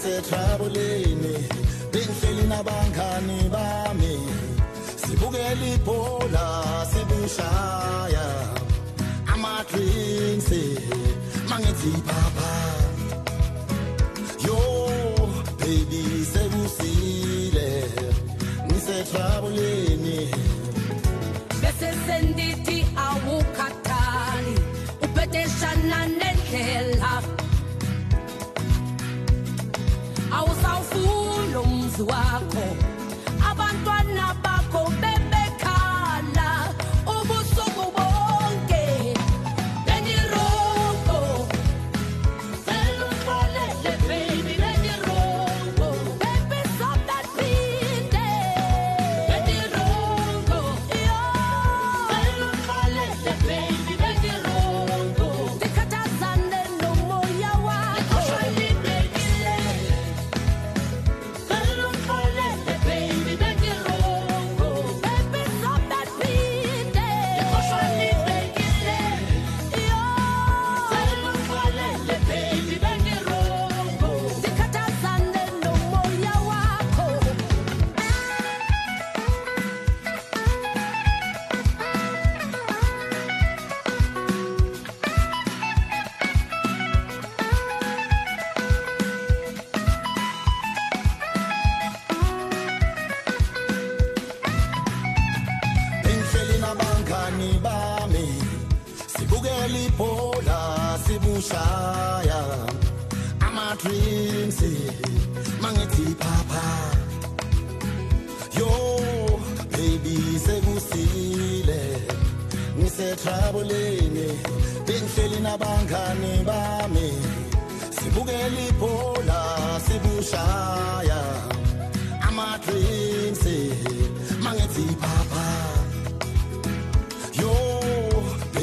ngisethrabuleni 0.00 1.34
bengihleli 1.92 2.44
nabangani 2.48 3.38
bami. 3.52 4.16
Sibukela 4.96 5.66
ibhola 5.74 6.46
sibushaya. 6.90 8.26
Ama-drinks 9.32 10.50
mangithi 11.48 11.92
phapha 12.08 12.54
yo 14.46 14.60
baby 15.60 16.04
sekusile 16.32 17.70
ngisethrabuleni 18.66 20.20
bese 21.60 21.90
sendithi 22.06 22.78
awukhathali. 23.06 24.56
Ubhedeshana 25.04 26.00
nendlela 26.18 26.89
awusawufuni 30.38 31.56
umzi 31.64 32.02
wakho. 32.02 32.64
Abantwana 33.50 34.34
bakho 34.44 34.80
bebekhala 35.00 35.29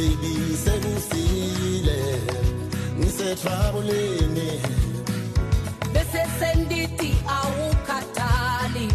baby 0.08 0.56
sekusile. 0.64 2.00
Ngisetroubleni 3.00 4.50
bese 5.94 6.24
sendithi 6.40 7.12
awukhathali 7.38 8.88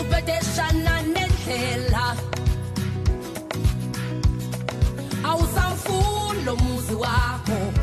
ubhedeshana 0.00 0.94
nendlela. 1.14 2.16
Awusamfuni 5.24 6.44
lo 6.44 6.56
muzi 6.56 6.94
wakho. 6.94 7.79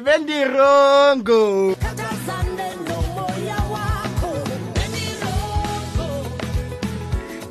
Bendirongo. 0.00 1.74
Khathazane 1.82 2.68
nomoya 2.86 3.58
wakho 3.72 4.30
bendirongo. 4.74 6.06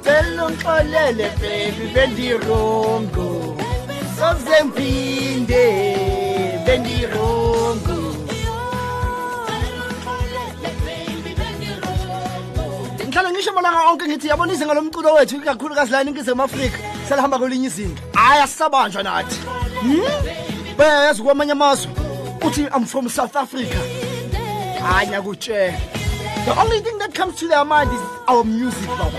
Selongixolele 0.03 1.27
baby 1.41 1.85
bendirongo. 1.95 3.27
Ngihlale 13.07 13.29
ngisho 13.31 13.51
malanga 13.53 13.89
onke 13.91 14.05
ngithi 14.07 14.27
yabona 14.27 14.53
izinga 14.53 14.73
lomculo 14.73 15.13
wethu 15.13 15.35
ikakhulukazi 15.37 15.91
la 15.91 16.01
eningizimu 16.01 16.43
afrika. 16.43 16.77
Selihamba 17.09 17.39
kwelinye 17.39 17.67
izinga. 17.67 18.01
Hhayi 18.13 18.41
asisabanjwa 18.41 19.03
nathi. 19.03 19.35
Hmm? 19.81 20.49
bayayazi 20.77 21.23
kwamanye 21.23 21.51
amazwe 21.51 21.91
uthi 22.41 22.67
i'm 22.75 22.85
from 22.85 23.09
south 23.09 23.35
africa. 23.35 23.79
Hayi 24.81 25.07
ngiyakutshela 25.07 25.99
the 26.45 26.59
only 26.59 26.79
thing 26.79 26.97
that 26.97 27.13
comes 27.13 27.35
to 27.35 27.47
their 27.47 27.65
mind 27.65 27.91
is 27.91 28.01
our 28.27 28.43
music 28.43 28.87
baba. 28.87 29.17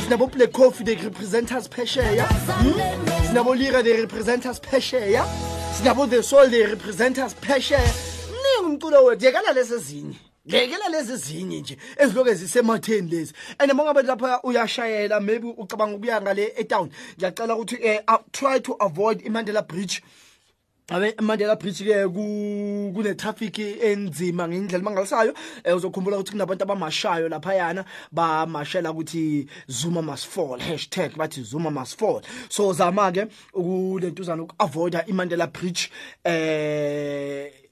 Sinabo 0.00 0.32
black 0.32 0.52
coffee 0.52 0.84
they 0.84 0.94
represent 0.94 1.52
us 1.52 1.68
phesheya. 1.68 2.24
Hmm? 2.26 3.06
sinabo 3.26 3.54
lira 3.56 3.82
they 3.82 4.00
represent 4.00 4.46
us 4.46 4.60
phesheya. 4.60 5.24
Sinabo 5.74 6.08
the 6.08 6.22
soul 6.22 6.48
they 6.48 6.64
represent 6.64 7.18
us 7.18 7.34
phesheya. 7.34 7.92
Mningi 8.30 8.78
umculo 8.78 9.04
wethu 9.04 9.24
yekela 9.24 9.52
lezi 9.52 9.74
ezinye. 9.74 10.16
Ngekela 10.48 10.88
lezi 10.88 11.12
ezinye 11.12 11.60
nje 11.60 11.76
eziloke 11.96 12.34
zisematheni 12.34 13.10
lezi. 13.10 13.32
And 13.58 13.72
uma 13.72 13.84
ngabe 13.84 14.02
lapha 14.02 14.42
uyashayela 14.42 15.20
maybe 15.20 15.48
ucabanga 15.58 15.96
ukuya 15.96 16.20
ngale 16.20 16.52
etown. 16.56 16.90
Ngiyacela 17.18 17.54
ukuthi 17.56 18.00
um 18.08 18.18
try 18.32 18.60
to 18.60 18.76
avoid 18.80 19.20
imandela 19.24 19.66
bridge 19.66 20.00
abe 20.88 21.14
Mandela 21.20 21.56
Bridge 21.58 21.82
ke 21.82 22.06
ku 22.14 22.92
kune 22.94 23.14
traffic 23.16 23.58
enzima 23.58 24.46
ngendlela 24.46 24.84
mangalisayo 24.84 25.34
eh, 25.64 25.76
uzokhumbula 25.76 26.18
ukuthi 26.18 26.32
kunabantu 26.32 26.62
abamashayo 26.62 27.28
lapha 27.28 27.54
yana 27.54 27.84
bamashela 28.12 28.92
ukuthi 28.92 29.48
Zuma 29.68 30.02
must 30.02 30.26
fall 30.26 30.60
hashtag 30.60 31.16
bathi 31.16 31.42
Zuma 31.42 31.72
must 31.72 31.98
fall. 31.98 32.22
So 32.48 32.72
zama 32.72 33.10
ke 33.10 33.26
ukulentuzana 33.52 34.42
ukuavoida 34.42 35.06
iMandela 35.06 35.46
Bridge 35.48 35.90
eh 36.24 37.65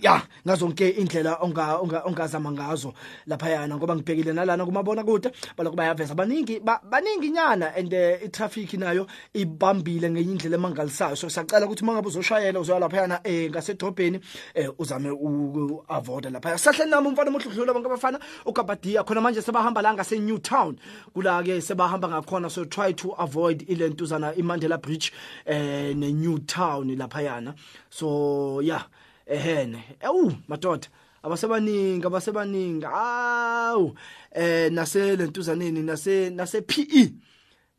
ya 0.00 0.22
ngazonke 0.46 0.88
indlela 0.88 1.38
onga 1.40 1.78
onga- 1.82 2.02
ongazama 2.06 2.52
ngazo 2.52 2.94
lapha 3.26 3.50
yana 3.50 3.76
ngoba 3.76 3.96
ngibhekile 3.96 4.32
nalana 4.32 4.66
kumabona 4.66 5.04
kude 5.04 5.30
baloko 5.56 5.76
bayaveza 5.76 6.14
baningi 6.14 6.60
ba- 6.60 6.80
baningi 6.90 7.30
nyana 7.30 7.74
and 7.76 7.92
eh, 7.92 8.20
i-traffic 8.24 8.72
nayo 8.74 9.06
ibambile 9.34 10.10
ngenye 10.10 10.32
indlela 10.32 10.56
emangalisayo. 10.56 11.16
So 11.16 11.28
siyacela 11.28 11.66
ukuthi 11.66 11.84
mangabe 11.84 12.08
uzoshayela 12.08 12.60
uzoya 12.60 12.78
lapha 12.80 12.96
yana 12.96 13.20
eh 13.24 13.50
ngasedrobheni 13.50 14.20
eh 14.54 14.70
uzame 14.78 15.10
u-avoida 15.10 16.30
lapha 16.30 16.58
sahleli 16.58 16.90
nami 16.90 17.08
umfana 17.08 17.30
omuhle 17.30 17.48
udlula 17.50 17.72
bonke 17.72 17.86
abafana 17.86 18.18
ugabadia 18.46 19.04
khona 19.04 19.20
manje 19.20 19.42
sebahamba 19.42 19.82
la 19.82 19.94
ngase 19.94 20.18
Newtown 20.18 20.76
kula 21.14 21.42
ke 21.42 21.60
sebahamba 21.60 22.08
ngakhona 22.08 22.50
so 22.50 22.64
try 22.64 22.92
to 22.92 23.12
avoid 23.18 23.62
ilentuzana 23.68 24.34
iMandela 24.34 24.78
Bridge 24.78 25.12
eh 25.46 25.94
ne 25.94 26.12
Newtown 26.12 26.96
lapha 26.96 27.22
yana 27.22 27.54
so 27.90 28.60
yeah 28.60 28.84
ehene. 29.28 29.96
Ewu 30.00 30.32
madoda 30.48 30.88
abasebaningi 31.22 32.06
abasebaningi. 32.06 32.86
Awu 32.86 33.94
eh 34.32 34.72
nase 34.72 35.16
lentuzaneni 35.16 35.82
nase 35.82 36.30
nase 36.30 36.60
PE 36.60 37.12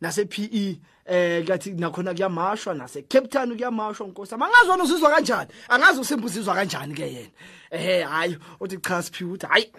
nase 0.02 0.26
PE 0.26 0.80
eh 1.06 1.46
kathi 1.48 1.72
nakhona 1.72 2.14
kuyamashwa 2.14 2.74
nase 2.74 3.02
Cape 3.02 3.28
Town 3.28 3.56
kuyamashwa 3.56 4.08
nkosi 4.08 4.36
angazona 4.36 4.84
uzizwa 4.84 5.10
kanjani? 5.10 5.50
Angazi 5.70 6.00
usimba 6.00 6.26
uzizwa 6.26 6.56
kanjani 6.56 6.94
ke 6.94 7.14
yena? 7.14 7.30
Ehe 7.72 8.04
hayi 8.04 8.38
uthi 8.60 8.78
cha 8.78 9.04
siphiwe 9.04 9.32
uthi 9.32 9.46
hayi 9.46 9.72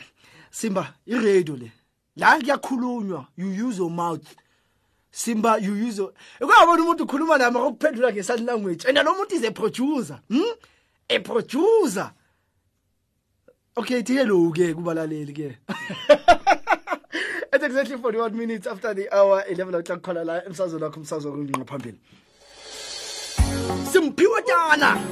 simba 0.51 0.95
i 1.07 1.15
radio 1.15 1.57
le 1.57 1.73
la 2.17 2.39
kuyakhulunywa 2.39 3.27
you 3.37 3.69
use 3.69 3.79
your 3.79 3.91
mouth. 3.91 4.27
Simba 5.13 5.59
you 5.59 5.89
use 5.89 6.03
ukuyabona 6.41 6.83
umuntu 6.83 7.05
ukhuluma 7.05 7.39
nami 7.39 7.59
akuphendula 7.59 8.13
nge 8.13 8.23
sign 8.23 8.47
language 8.47 8.85
and 8.89 8.99
lo 8.99 9.15
muntu 9.15 9.35
is 9.35 9.45
a 9.45 9.51
producer 9.51 10.21
hm 10.29 10.43
a 11.11 11.19
producer. 11.19 12.13
Okay 13.77 14.03
thiye 14.03 14.25
lo 14.27 14.51
ke 14.53 14.75
kubalaleli 14.75 15.35
ke 15.35 15.57
It's 17.53 17.65
exactly 17.69 17.97
41 17.97 18.37
minutes 18.37 18.67
after 18.67 18.95
the 18.95 19.09
hour 19.15 19.45
11 19.49 19.75
o'clock 19.75 20.03
khona 20.03 20.25
la 20.25 20.41
emsazweni 20.43 20.83
wakho 20.83 21.01
umsazo 21.01 21.37
ngqa 21.37 21.65
phambili. 21.65 21.99
Simphiwe 23.91 24.43
tana 24.47 24.91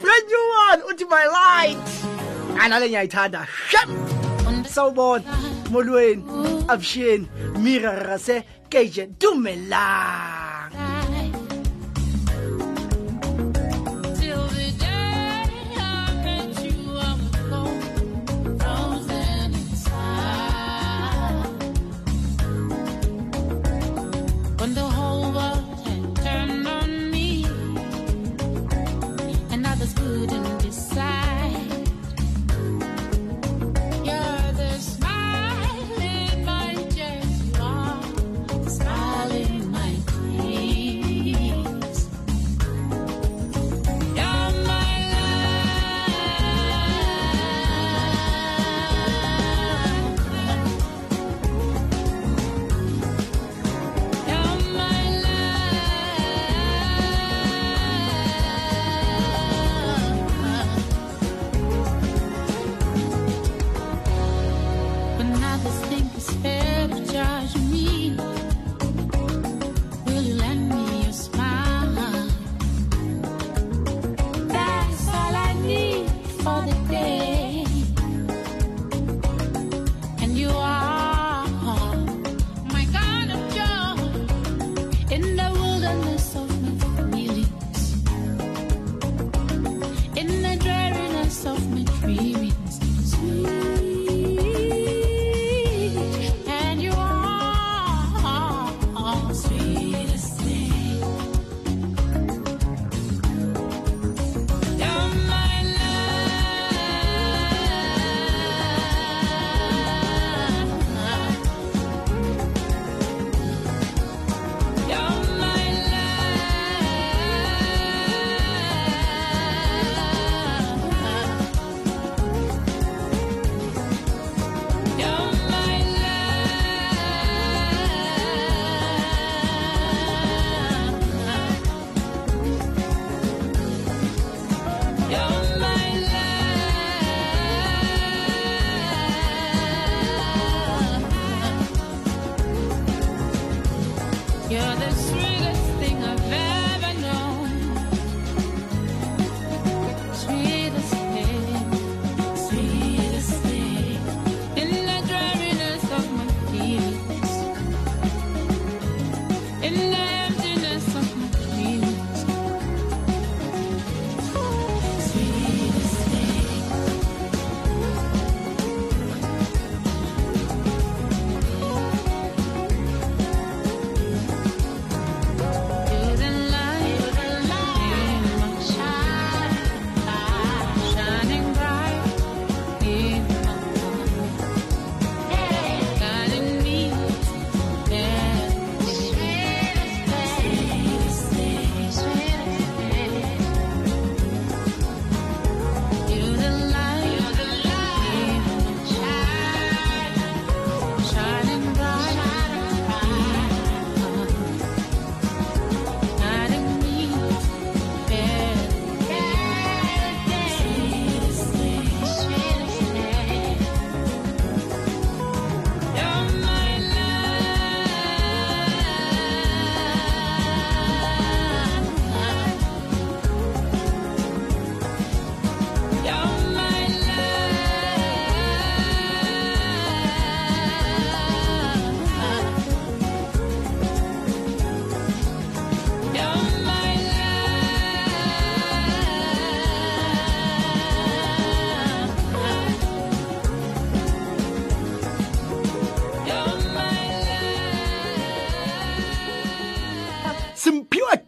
Brand 0.00 0.26
new 0.28 0.44
one 0.68 0.80
uthi 0.88 1.04
my 1.08 1.26
light. 1.26 1.88
Anale 2.60 2.88
ngiyayithanda. 2.88 3.46
Shem 3.68 3.90
Sawubona 4.64 5.24
molweni 5.70 6.22
Absheni 6.68 7.28
Mira 7.58 7.92
Rase 8.04 8.44
Keje 8.70 9.06
Dumelang 9.18 10.51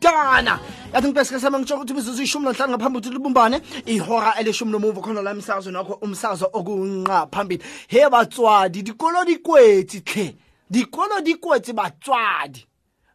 bafana 0.04 0.60
yathi 0.92 1.08
ngibesike 1.08 1.40
sami 1.40 1.58
ngitsho 1.58 1.74
ukuthi 1.74 1.92
imizuzu 1.92 2.22
ishumi 2.22 2.44
nanhlanu 2.44 2.72
ngaphambi 2.72 2.98
ukuthi 2.98 3.10
libumbane. 3.10 3.60
Ihora 3.86 4.34
elishumi 4.38 4.72
nomuva 4.72 5.00
khona 5.00 5.22
la 5.22 5.30
emsakazo 5.30 5.70
nakho 5.70 5.98
umsakazo 6.02 6.50
okunqa 6.52 7.26
phambili. 7.32 7.62
He 7.88 8.08
batswadi 8.08 8.82
dikolo 8.82 9.24
di 9.24 9.36
kwetse 9.36 10.00
tlhe 10.00 10.36
dikolo 10.70 11.20
di 11.20 11.34
kwetse 11.34 11.72
batswadi. 11.72 12.66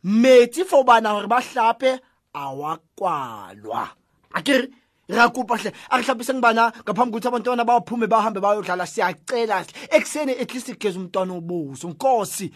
Metsi 0.04 0.65
for 0.65 0.84
bana 0.84 1.13
gore 1.13 1.28
ba 1.28 1.39
hlape 1.39 1.99
a 2.34 2.54
wa 2.54 2.78
kwalwa 2.95 3.89
akere 4.34 4.67
ra 5.08 5.30
kopa 5.30 5.58
hle. 5.58 5.71
A 5.89 5.97
re 5.97 6.04
hlapiseng 6.04 6.41
bana 6.41 6.71
ngaphambi 6.84 7.17
ukuthi 7.17 7.28
abantwana 7.28 7.65
baphume 7.65 8.08
bahambe 8.08 8.39
bayodlala. 8.41 8.86
Siyacela 8.86 9.65
ekuseni 9.91 10.34
at 10.39 10.54
least 10.54 10.78
geza 10.80 10.99
umntwana 10.99 11.34
obuso. 11.34 11.89
Nkosi. 11.89 12.52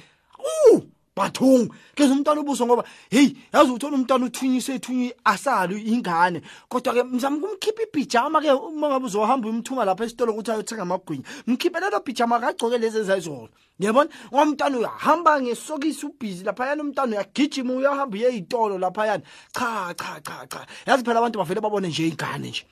U 0.74 0.82
bathong 1.15 1.69
geza 1.95 2.13
umntwana 2.13 2.41
obuso 2.41 2.65
ngoba 2.65 2.84
heyi 3.10 3.38
yazi 3.54 3.71
uthola 3.71 3.95
umntwana 3.95 4.26
uthunyiswe 4.26 4.76
ethunywe 4.76 5.15
asali 5.23 5.82
ingane. 5.93 6.41
Kodwa-ke 6.69 7.04
mzama 7.04 7.38
kumkhipha 7.38 7.84
ibhijama-ke 7.84 8.52
uma 8.52 8.89
ngabe 8.89 9.06
uzohamba 9.06 9.47
uyumthuma 9.47 9.86
lapha 9.86 10.06
esitolo 10.06 10.34
ukuthi 10.34 10.52
ayothenga 10.52 10.82
amagwinya. 10.82 11.23
Mkhiphe 11.47 11.80
lelo 11.80 11.99
bhijama 11.99 12.36
akagcoke 12.36 12.78
lezi 12.78 12.97
ezayizona 12.99 13.49
yabona? 13.80 14.10
Ngoba 14.30 14.43
umntwana 14.43 14.78
uyahamba 14.78 15.41
ngesokisi 15.41 16.06
ubhizi 16.06 16.43
laphayana 16.43 16.84
umntwana 16.84 17.12
uyagijima 17.15 17.73
uyahamba 17.73 18.17
uye 18.17 18.28
ey'tolo 18.34 18.78
laphayana. 18.78 19.23
Cha 19.54 19.93
cha 19.93 20.21
cha 20.21 20.47
cha. 20.47 20.65
Yazi 20.88 21.04
phela 21.04 21.19
abantu 21.19 21.39
bavele 21.39 21.62
babone 21.62 21.88
nje 21.88 22.08
ingane 22.08 22.49
nje 22.49 22.65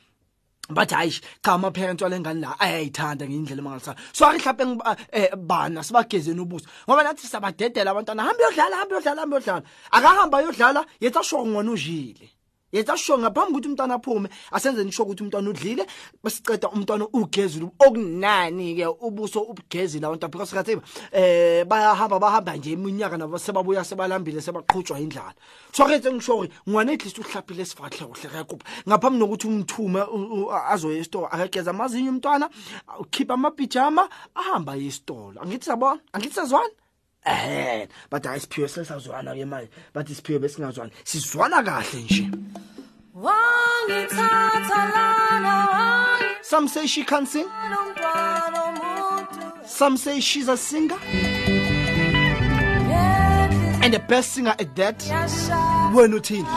bathi 0.71 0.95
hayi 0.95 1.11
cha 1.43 1.53
ama 1.53 1.71
parents 1.71 2.01
wale 2.01 2.19
ngane 2.19 2.41
la 2.41 2.59
ayayithanda 2.59 3.25
ngindlela 3.27 3.61
mangalisayo 3.61 3.97
so 4.13 4.25
ake 4.25 4.39
mhlawumbe 4.39 4.83
eh, 5.11 5.35
bana 5.35 5.83
sibagezeni 5.83 6.39
ubuso. 6.39 6.67
Ngoba 6.87 7.03
nathi 7.03 7.27
sabadedela 7.27 7.91
abantwana 7.91 8.23
hamba 8.23 8.43
yodlala 8.43 8.75
hamba 8.77 8.95
yodlala 8.95 9.21
hamba 9.21 9.35
yodlala 9.37 9.63
akahamba 9.91 10.41
yodlala 10.41 10.85
yetsa 11.01 11.23
shoko 11.23 11.45
ngwana 11.47 11.71
ujile 11.71 12.40
yethi 12.71 12.91
asho 12.91 13.17
ngaphambi 13.17 13.51
ukuthi 13.51 13.67
umntwana 13.67 13.95
aphume 13.95 14.29
asenze 14.51 14.83
nisho 14.83 15.03
ukuthi 15.03 15.23
umntwana 15.23 15.49
udlile 15.49 15.85
besiceda 16.23 16.69
umntwana 16.69 17.07
ugezile 17.13 17.65
okunani-ke 17.79 18.85
ubuso 19.01 19.41
ubugezile 19.41 20.05
abantwana 20.05 20.31
because 20.31 20.55
kathi 20.55 20.75
um 20.75 20.81
bayahamba 21.67 22.19
bahamba 22.19 22.55
nje 22.55 22.71
iminyaka 22.71 23.17
nabo 23.17 23.37
sebabuya 23.39 23.83
sebalambile 23.83 24.41
sebaqhutshwa 24.41 24.99
indlala 24.99 25.33
so 25.71 25.85
kethe 25.85 26.11
ngisho 26.13 26.37
uri 26.37 26.49
ngwane 26.69 26.93
at 26.93 27.03
least 27.03 27.19
uhlaphile 27.19 27.61
esifahle 27.61 28.05
kuhle 28.05 28.29
kayakupha 28.29 28.65
ngaphambi 28.87 29.19
nokuthi 29.19 29.47
umthume 29.47 30.01
azoye 30.69 30.99
esitolo 30.99 31.27
akageza 31.27 31.71
amazinyo 31.71 32.11
umntwana 32.11 32.49
ukhipha 32.99 33.33
amabhijama 33.33 34.09
ahamba 34.35 34.73
aye 34.73 34.87
esitolo. 34.87 35.41
Angithi 35.41 35.65
sabona 35.65 35.99
angithi 36.13 36.35
sazwana 36.35 36.80
Eh 37.25 37.87
but 38.09 38.23
hayi 38.23 38.39
siphiwe 38.39 38.67
sesazwana 38.67 39.35
ke 39.35 39.45
manje 39.45 39.69
bathi 39.93 40.15
siphiwe 40.15 40.39
besingazwani. 40.39 40.91
Sizwana 41.03 41.63
kahle 41.63 42.01
nje. 42.01 42.31
Some 46.41 46.67
say 46.67 46.87
she 46.87 47.03
can 47.03 47.25
sing. 47.25 47.47
Some 49.65 49.97
say 49.97 50.19
she's 50.19 50.47
a 50.47 50.57
singer. 50.57 50.97
And 53.83 53.93
the 53.93 53.99
best 53.99 54.33
singer 54.33 54.55
at 54.59 54.75
that 54.75 54.99
wena 55.93 56.15
uthini? 56.19 56.47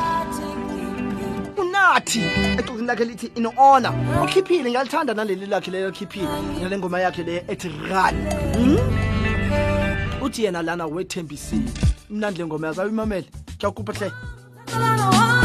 unathi. 1.56 2.20
Ecokini 2.58 2.86
lakhe 2.86 3.04
lithi 3.04 3.36
in 3.36 3.46
honor. 3.46 3.92
Ukhiphile 4.22 4.70
ngiyalithanda 4.70 5.14
naleli 5.14 5.46
lakhe 5.46 5.70
leyo 5.70 5.92
khiphile 5.92 6.28
ngale 6.60 6.78
ngoma 6.78 7.00
yakhe 7.00 7.22
le 7.24 7.44
ethi 7.48 7.68
run. 7.68 8.14
Hmm? 8.54 9.13
Uthi 10.34 10.44
yena 10.44 10.62
lana 10.62 10.86
wethembisile. 10.86 11.70
Mnandi 12.10 12.38
le 12.38 12.46
ngoma 12.46 12.66
yazayo 12.66 12.88
imamele 12.88 13.26
kuyakupha 13.58 13.92
hle 13.92 15.43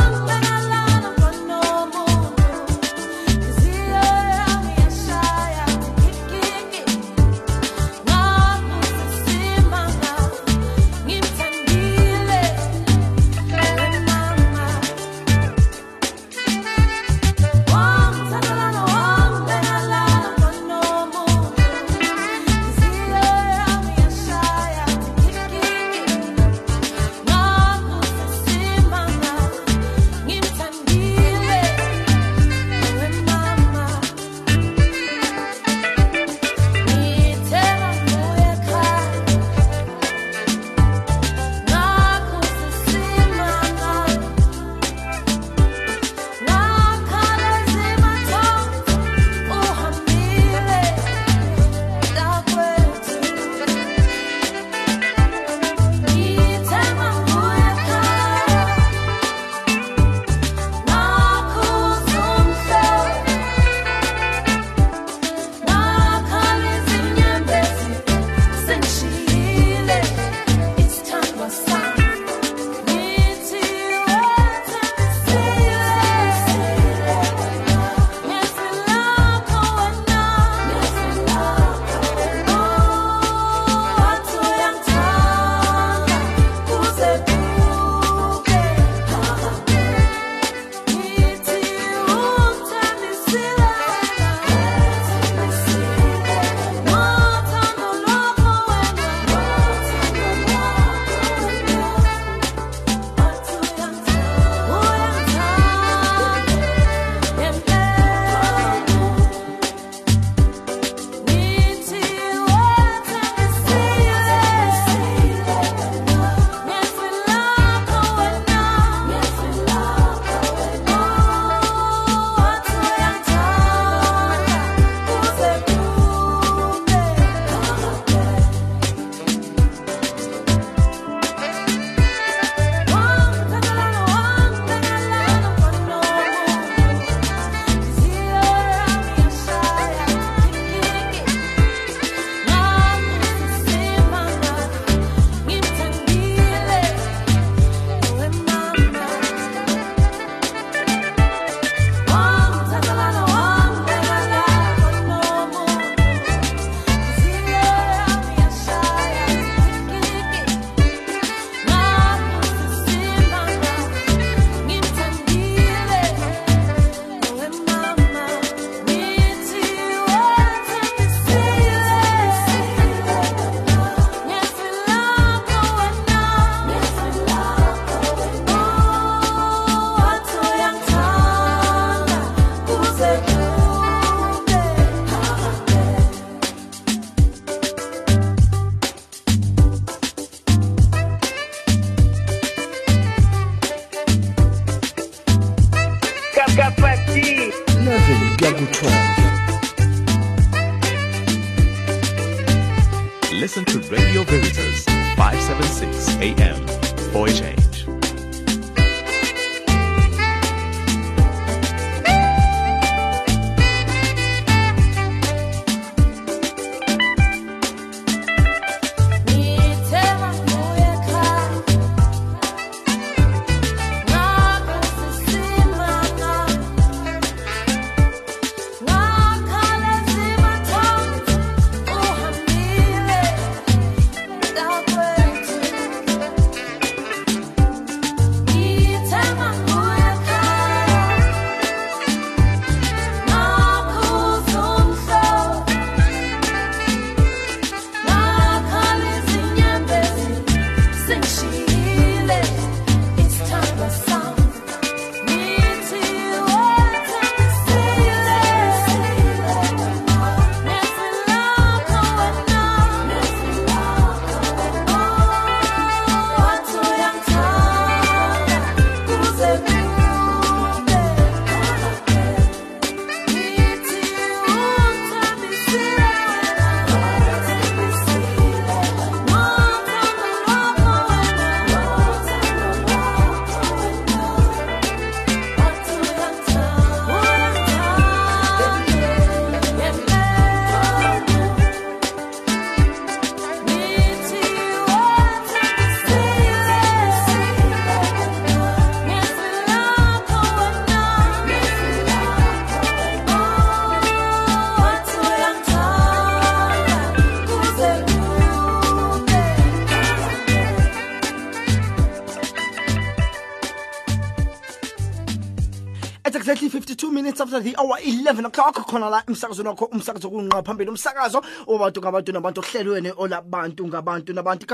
52 317.49 317.49
minutes 317.49 317.49
after 317.49 317.59
the 317.59 317.75
hour 317.77 317.97
11 318.03 318.45
o'clock. 318.45 318.75
Khona 318.87 319.09
la 319.09 319.23
emsakazweni 319.27 319.69
wakho 319.69 319.85
umsakazo 319.85 320.29
kunqa 320.29 320.63
phambili. 320.63 320.89
Umsakazo 320.89 321.41
obantu 321.67 322.01
ngabantu 322.01 322.31
nabantu 322.31 322.61
ohlelweni 322.61 323.11
olabantu 323.17 323.87
ngabantu 323.87 324.33
nabantu. 324.33 324.65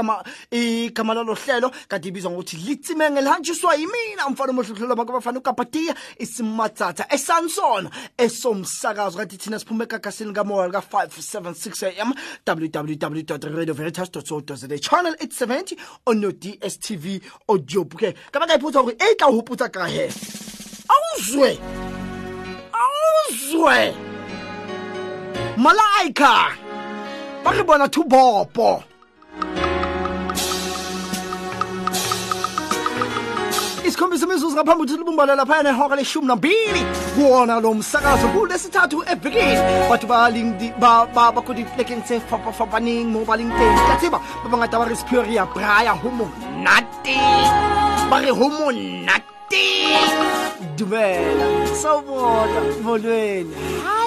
Igama 0.51 1.13
lalo 1.13 1.35
hlelo 1.35 1.71
kade 1.87 2.07
ibizwa 2.09 2.31
ngokuthi 2.31 2.57
litsimenge 2.57 3.21
lihanjiswa 3.21 3.75
yimina 3.75 4.27
umfana 4.27 4.51
omuhluhlelo 4.51 4.93
abantu 4.93 5.13
abafana 5.13 5.39
ukapatia 5.39 5.95
isimatsatha 6.19 7.05
esansona 7.13 7.89
esomsakazo. 8.17 9.17
Kade 9.17 9.37
thina 9.37 9.59
siphume 9.59 9.83
ekakasini 9.83 10.33
kamoya 10.33 10.67
lika 10.67 10.79
576 10.79 12.01
am 12.01 12.13
www.radioveritas.co.za 12.45 14.79
channel 14.79 15.13
870 15.13 15.77
on 16.05 16.21
your 16.21 16.33
DSTV 16.33 17.21
audio 17.49 17.85
ke 17.85 18.13
ka 18.31 18.39
tla 18.39 18.57
hopotsa 19.31 19.69
ka 19.69 19.87
he 19.87 20.09
awuzwe 20.89 21.57
awuzwe 23.55 23.95
malaika 25.57 26.51
ba 27.43 27.51
re 27.51 27.63
bona 27.63 27.87
thubopo 27.87 28.83
isikhombisa 33.85 34.25
imizuzu 34.25 34.55
ngaphambi 34.55 34.83
ukuthi 34.83 34.97
libumbalela 34.97 35.35
laphayana 35.35 35.69
ehora 35.69 35.95
leshumi 35.95 36.27
nambili 36.27 36.85
kuwona 37.15 37.59
lo 37.59 37.73
msakazo 37.73 38.27
kulesithathu 38.27 39.03
evekini 39.07 39.89
batho 39.89 40.07
bakodiflekeng 40.07 42.03
tse 42.03 42.21
mo 43.05 43.25
ba 43.25 43.37
leng 43.37 43.51
teng 43.51 43.77
ka 43.87 43.95
tseba 43.99 44.19
ba 44.43 44.49
bangata 44.49 44.79
ba 44.79 44.85
re 44.85 44.95
sephioria 44.95 45.45
braya 45.45 45.93
ho 45.93 46.09
monate 46.09 47.17
ba 48.09 48.19
re 48.19 48.31
ho 48.31 49.34
ti 49.49 49.65
dumela 50.77 51.47
sa 51.81 52.01
bona 52.07 52.61
molweni 52.83 53.55
ha 53.83 54.04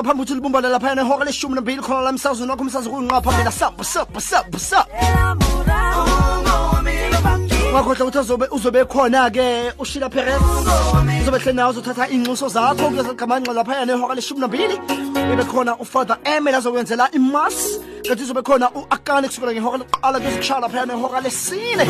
ngaphambi 0.00 0.22
ukuthi 0.22 0.34
libumbane 0.34 0.68
lapha 0.68 0.94
nehora 0.94 1.24
leshumi 1.24 1.54
nambili 1.54 1.82
khona 1.82 2.00
la 2.00 2.10
emsazweni 2.10 2.50
wakho 2.50 2.62
umsazi 2.62 2.88
kuyinqa 2.88 3.20
phambili 3.20 3.52
sub 3.52 3.82
sub 3.82 4.20
sub 4.20 4.56
sub 4.56 4.86
wakhohlwa 7.74 8.06
ukuthi 8.06 8.18
uzobe 8.18 8.46
uzobe 8.50 8.84
khona 8.84 9.30
ke 9.30 9.72
ushila 9.78 10.08
Perez 10.08 10.42
uzobe 11.22 11.38
hle 11.38 11.52
nawe 11.52 11.70
uzothatha 11.70 12.08
inxuso 12.08 12.48
zakho 12.48 12.88
kulezi 12.88 13.14
gamanxe 13.14 13.52
lapha 13.52 13.84
nehora 13.84 14.14
leshumi 14.14 14.40
nambili. 14.40 14.76
Ibe 15.32 15.44
khona 15.44 15.76
ufather 15.76 16.18
Emil 16.24 16.54
azokwenzela 16.54 17.10
imas 17.12 17.56
kanti 18.08 18.22
uzobe 18.22 18.42
khona 18.42 18.70
uakane 18.70 19.28
kusukela 19.28 19.52
ngehora 19.52 19.78
lokuqala 19.78 20.20
kuyokushaya 20.20 20.60
lapha 20.60 20.86
nehora 20.86 21.20
lesine. 21.20 21.84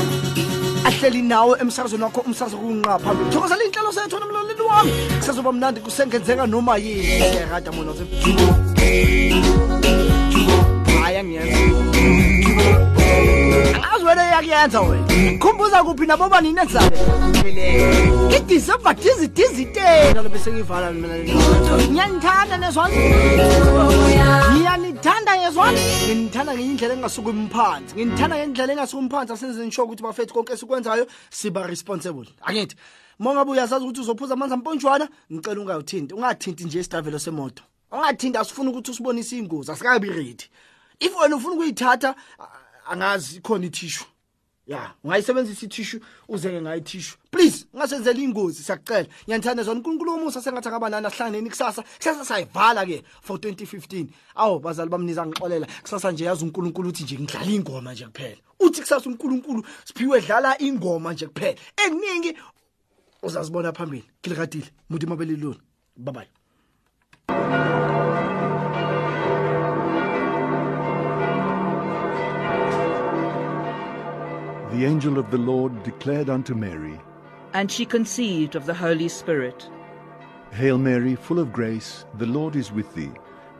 Ahleli 1.00 1.22
nawe 1.22 1.58
emsakazweni 1.60 2.04
wakho 2.04 2.20
umsakazo 2.20 2.56
kunqa 2.58 2.98
phambili. 2.98 3.30
Thokozela 3.30 3.64
inhlelo 3.64 3.92
sethu 3.92 4.18
nomlaleli 4.20 4.62
wami. 4.62 4.92
Kusazoba 5.18 5.52
mnandi 5.52 5.80
kusengenzeka 5.80 6.46
noma 6.46 6.76
yini. 6.76 7.20
Ngiyarada 7.20 7.72
mona 7.72 7.92
hayi 11.02 11.16
angiyenza 11.16 11.58
angazi 11.58 13.39
wena 14.10 14.22
yakuyenza 14.26 14.80
wena? 14.80 15.38
Khumbuza 15.38 15.84
kuphi 15.84 16.06
nabo 16.06 16.28
banini 16.28 16.60
enzayo 16.60 16.90
idecember 18.36 18.94
dizidizitena 18.94 20.22
lobe 20.22 20.38
sengivala 20.38 20.90
mina 20.92 21.14
ngiyanithanda 21.18 22.56
nezwana 22.58 22.94
ngiyanithanda 24.52 25.36
ngezwana 25.36 25.78
nginithanda 26.06 26.54
ngenye 26.54 26.70
indlela 26.70 26.94
engasuki 26.94 27.30
imphansi 27.30 27.94
nginithanda 27.94 28.36
ngendlela 28.36 28.72
engasuki 28.72 29.02
imphansi 29.02 29.32
asenze 29.32 29.64
nisho 29.64 29.84
ukuthi 29.84 30.02
bafethu 30.02 30.34
konke 30.34 30.52
esikwenzayo 30.52 31.06
siba 31.30 31.66
responsible. 31.66 32.26
Angithi 32.46 32.76
mongabe 33.18 33.50
uyazazi 33.50 33.84
ukuthi 33.84 34.00
uzophuza 34.00 34.34
amanzi 34.34 34.54
ampontshwana 34.54 35.08
ngicela 35.32 35.60
ungayothinti 35.60 36.14
ungathinti 36.14 36.64
nje 36.64 36.80
isidavelo 36.80 37.18
semoto. 37.18 37.62
Ungathinti 37.92 38.38
asifuna 38.38 38.70
ukuthi 38.70 38.90
usibonise 38.90 39.38
ingozi 39.38 39.70
asikabi 39.72 40.08
ready. 40.08 40.44
If 41.00 41.12
wena 41.20 41.36
ufuna 41.36 41.54
ukuyithatha 41.54 42.14
a- 42.38 42.60
angazi 42.90 43.40
khona 43.40 43.66
ithishu 43.66 44.04
ya 44.66 44.94
ungayisebenzisa 45.04 45.66
ithishu 45.66 46.00
uzeke 46.28 46.60
ngayo 46.60 46.76
ithishu 46.76 47.18
please 47.30 47.66
ungasenzeli 47.72 48.24
ingozi 48.24 48.62
siyakucela. 48.62 49.08
Ngiyanithanda 49.24 49.62
zona 49.62 49.76
uNkulunkulu 49.76 50.12
womusa 50.12 50.42
sengathi 50.42 50.68
akabanani 50.68 51.06
ahlanganeni 51.06 51.50
kusasa? 51.50 51.82
Kusasa 51.82 52.24
sayivala 52.24 52.86
ke 52.86 53.02
for 53.22 53.36
2015 53.36 54.06
awu 54.34 54.58
bazali 54.58 54.90
bamniza 54.90 55.26
ngixolela 55.26 55.66
kusasa 55.82 56.12
nje 56.12 56.24
yazi 56.24 56.44
uNkulunkulu 56.44 56.88
uthi 56.88 57.02
nje 57.04 57.18
ngidlala 57.18 57.46
ingoma 57.46 57.92
nje 57.92 58.06
kuphela. 58.06 58.36
Uthi 58.60 58.80
kusasa 58.80 59.10
uNkulunkulu 59.10 59.64
siphiwe 59.84 60.20
dlala 60.20 60.58
ingoma 60.58 61.12
nje 61.12 61.26
kuphela. 61.26 61.58
Eningi 61.86 62.36
uzazibona 63.22 63.72
phambili. 63.72 64.04
Kilikadile 64.22 64.70
muthi 64.90 65.06
mabeliloni 65.06 65.60
bye 65.96 66.28
The 74.72 74.84
angel 74.84 75.18
of 75.18 75.32
the 75.32 75.38
Lord 75.38 75.82
declared 75.82 76.30
unto 76.30 76.54
Mary, 76.54 77.00
And 77.54 77.70
she 77.70 77.84
conceived 77.84 78.54
of 78.54 78.66
the 78.66 78.74
Holy 78.74 79.08
Spirit. 79.08 79.68
Hail 80.52 80.78
Mary, 80.78 81.16
full 81.16 81.40
of 81.40 81.52
grace, 81.52 82.04
the 82.18 82.26
Lord 82.26 82.54
is 82.54 82.70
with 82.70 82.94
thee. 82.94 83.10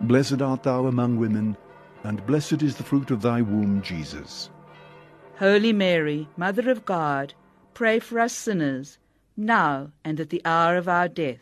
Blessed 0.03 0.41
art 0.41 0.63
thou 0.63 0.87
among 0.87 1.17
women, 1.17 1.57
and 2.05 2.25
blessed 2.27 2.63
is 2.63 2.77
the 2.77 2.85
fruit 2.85 3.11
of 3.11 3.23
thy 3.23 3.43
womb, 3.43 3.83
Jesus. 3.83 4.51
Holy 5.37 5.73
Mary, 5.73 6.29
Mother 6.37 6.71
of 6.71 6.85
God, 6.85 7.35
pray 7.75 7.99
for 7.99 8.21
us 8.21 8.33
sinners, 8.33 8.99
now 9.37 9.91
and 10.05 10.21
at 10.21 10.31
the 10.31 10.43
hour 10.45 10.77
of 10.77 10.87
our 10.87 11.09
death. 11.09 11.41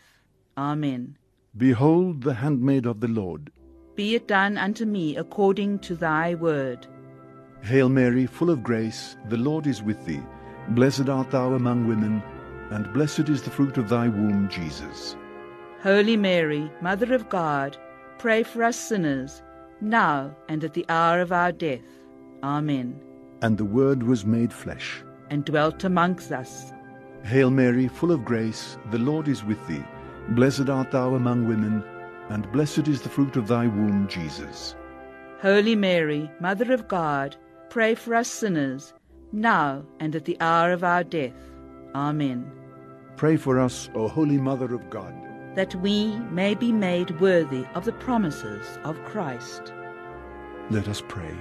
Amen. 0.56 1.18
Behold 1.56 2.22
the 2.22 2.34
handmaid 2.34 2.86
of 2.86 3.00
the 3.00 3.08
Lord. 3.08 3.52
Be 3.96 4.14
it 4.14 4.28
done 4.28 4.56
unto 4.56 4.86
me 4.86 5.16
according 5.16 5.80
to 5.80 5.94
thy 5.94 6.34
word. 6.36 6.86
Hail 7.62 7.88
Mary, 7.88 8.26
full 8.26 8.50
of 8.50 8.62
grace, 8.62 9.16
the 9.28 9.36
Lord 9.36 9.66
is 9.66 9.82
with 9.82 10.04
thee. 10.06 10.22
Blessed 10.70 11.08
art 11.08 11.30
thou 11.30 11.54
among 11.54 11.86
women, 11.86 12.22
and 12.70 12.92
blessed 12.92 13.28
is 13.28 13.42
the 13.42 13.50
fruit 13.50 13.76
of 13.76 13.88
thy 13.88 14.08
womb, 14.08 14.48
Jesus. 14.48 15.16
Holy 15.82 16.16
Mary, 16.16 16.70
Mother 16.80 17.14
of 17.14 17.28
God, 17.28 17.76
pray 18.18 18.42
for 18.42 18.62
us 18.62 18.76
sinners, 18.76 19.42
now 19.80 20.34
and 20.48 20.64
at 20.64 20.74
the 20.74 20.84
hour 20.88 21.20
of 21.20 21.32
our 21.32 21.52
death. 21.52 21.80
Amen. 22.42 23.00
And 23.42 23.56
the 23.56 23.64
Word 23.64 24.02
was 24.02 24.24
made 24.24 24.52
flesh. 24.52 25.02
And 25.30 25.44
dwelt 25.44 25.84
amongst 25.84 26.32
us. 26.32 26.72
Hail 27.24 27.50
Mary, 27.50 27.88
full 27.88 28.12
of 28.12 28.24
grace, 28.24 28.78
the 28.90 28.98
Lord 28.98 29.28
is 29.28 29.44
with 29.44 29.64
thee. 29.68 29.84
Blessed 30.30 30.68
art 30.68 30.90
thou 30.90 31.14
among 31.14 31.48
women, 31.48 31.84
and 32.28 32.50
blessed 32.52 32.88
is 32.88 33.02
the 33.02 33.08
fruit 33.08 33.36
of 33.36 33.48
thy 33.48 33.66
womb, 33.66 34.08
Jesus. 34.08 34.74
Holy 35.40 35.76
Mary, 35.76 36.30
Mother 36.40 36.72
of 36.72 36.88
God, 36.88 37.36
pray 37.70 37.94
for 37.94 38.14
us 38.14 38.28
sinners, 38.28 38.92
now 39.32 39.84
and 40.00 40.14
at 40.16 40.24
the 40.24 40.36
hour 40.40 40.72
of 40.72 40.84
our 40.84 41.04
death. 41.04 41.34
Amen. 41.94 42.50
Pray 43.16 43.36
for 43.36 43.58
us, 43.58 43.90
O 43.94 44.08
Holy 44.08 44.38
Mother 44.38 44.74
of 44.74 44.90
God. 44.90 45.14
That 45.54 45.74
we 45.76 46.16
may 46.30 46.54
be 46.54 46.72
made 46.72 47.20
worthy 47.20 47.64
of 47.74 47.84
the 47.84 47.92
promises 47.92 48.78
of 48.84 49.02
Christ. 49.04 49.72
Let 50.70 50.88
us 50.88 51.02
pray. 51.08 51.34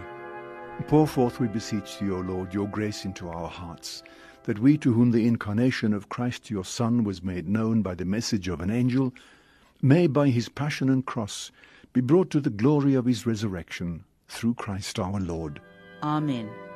Pour 0.87 1.07
forth, 1.07 1.39
we 1.39 1.47
beseech 1.47 1.99
thee, 1.99 2.11
O 2.11 2.19
Lord, 2.19 2.53
your 2.53 2.67
grace 2.67 3.05
into 3.05 3.29
our 3.29 3.47
hearts, 3.47 4.03
that 4.43 4.59
we 4.59 4.77
to 4.77 4.93
whom 4.93 5.11
the 5.11 5.27
incarnation 5.27 5.93
of 5.93 6.09
Christ 6.09 6.49
your 6.49 6.65
Son 6.65 7.03
was 7.03 7.23
made 7.23 7.47
known 7.47 7.81
by 7.81 7.95
the 7.95 8.05
message 8.05 8.47
of 8.47 8.61
an 8.61 8.69
angel, 8.69 9.13
may 9.81 10.07
by 10.07 10.29
his 10.29 10.49
passion 10.49 10.89
and 10.89 11.05
cross 11.05 11.51
be 11.93 12.01
brought 12.01 12.29
to 12.31 12.39
the 12.39 12.49
glory 12.49 12.93
of 12.93 13.05
his 13.05 13.25
resurrection, 13.25 14.03
through 14.27 14.53
Christ 14.53 14.99
our 14.99 15.19
Lord. 15.19 15.61
Amen. 16.01 16.66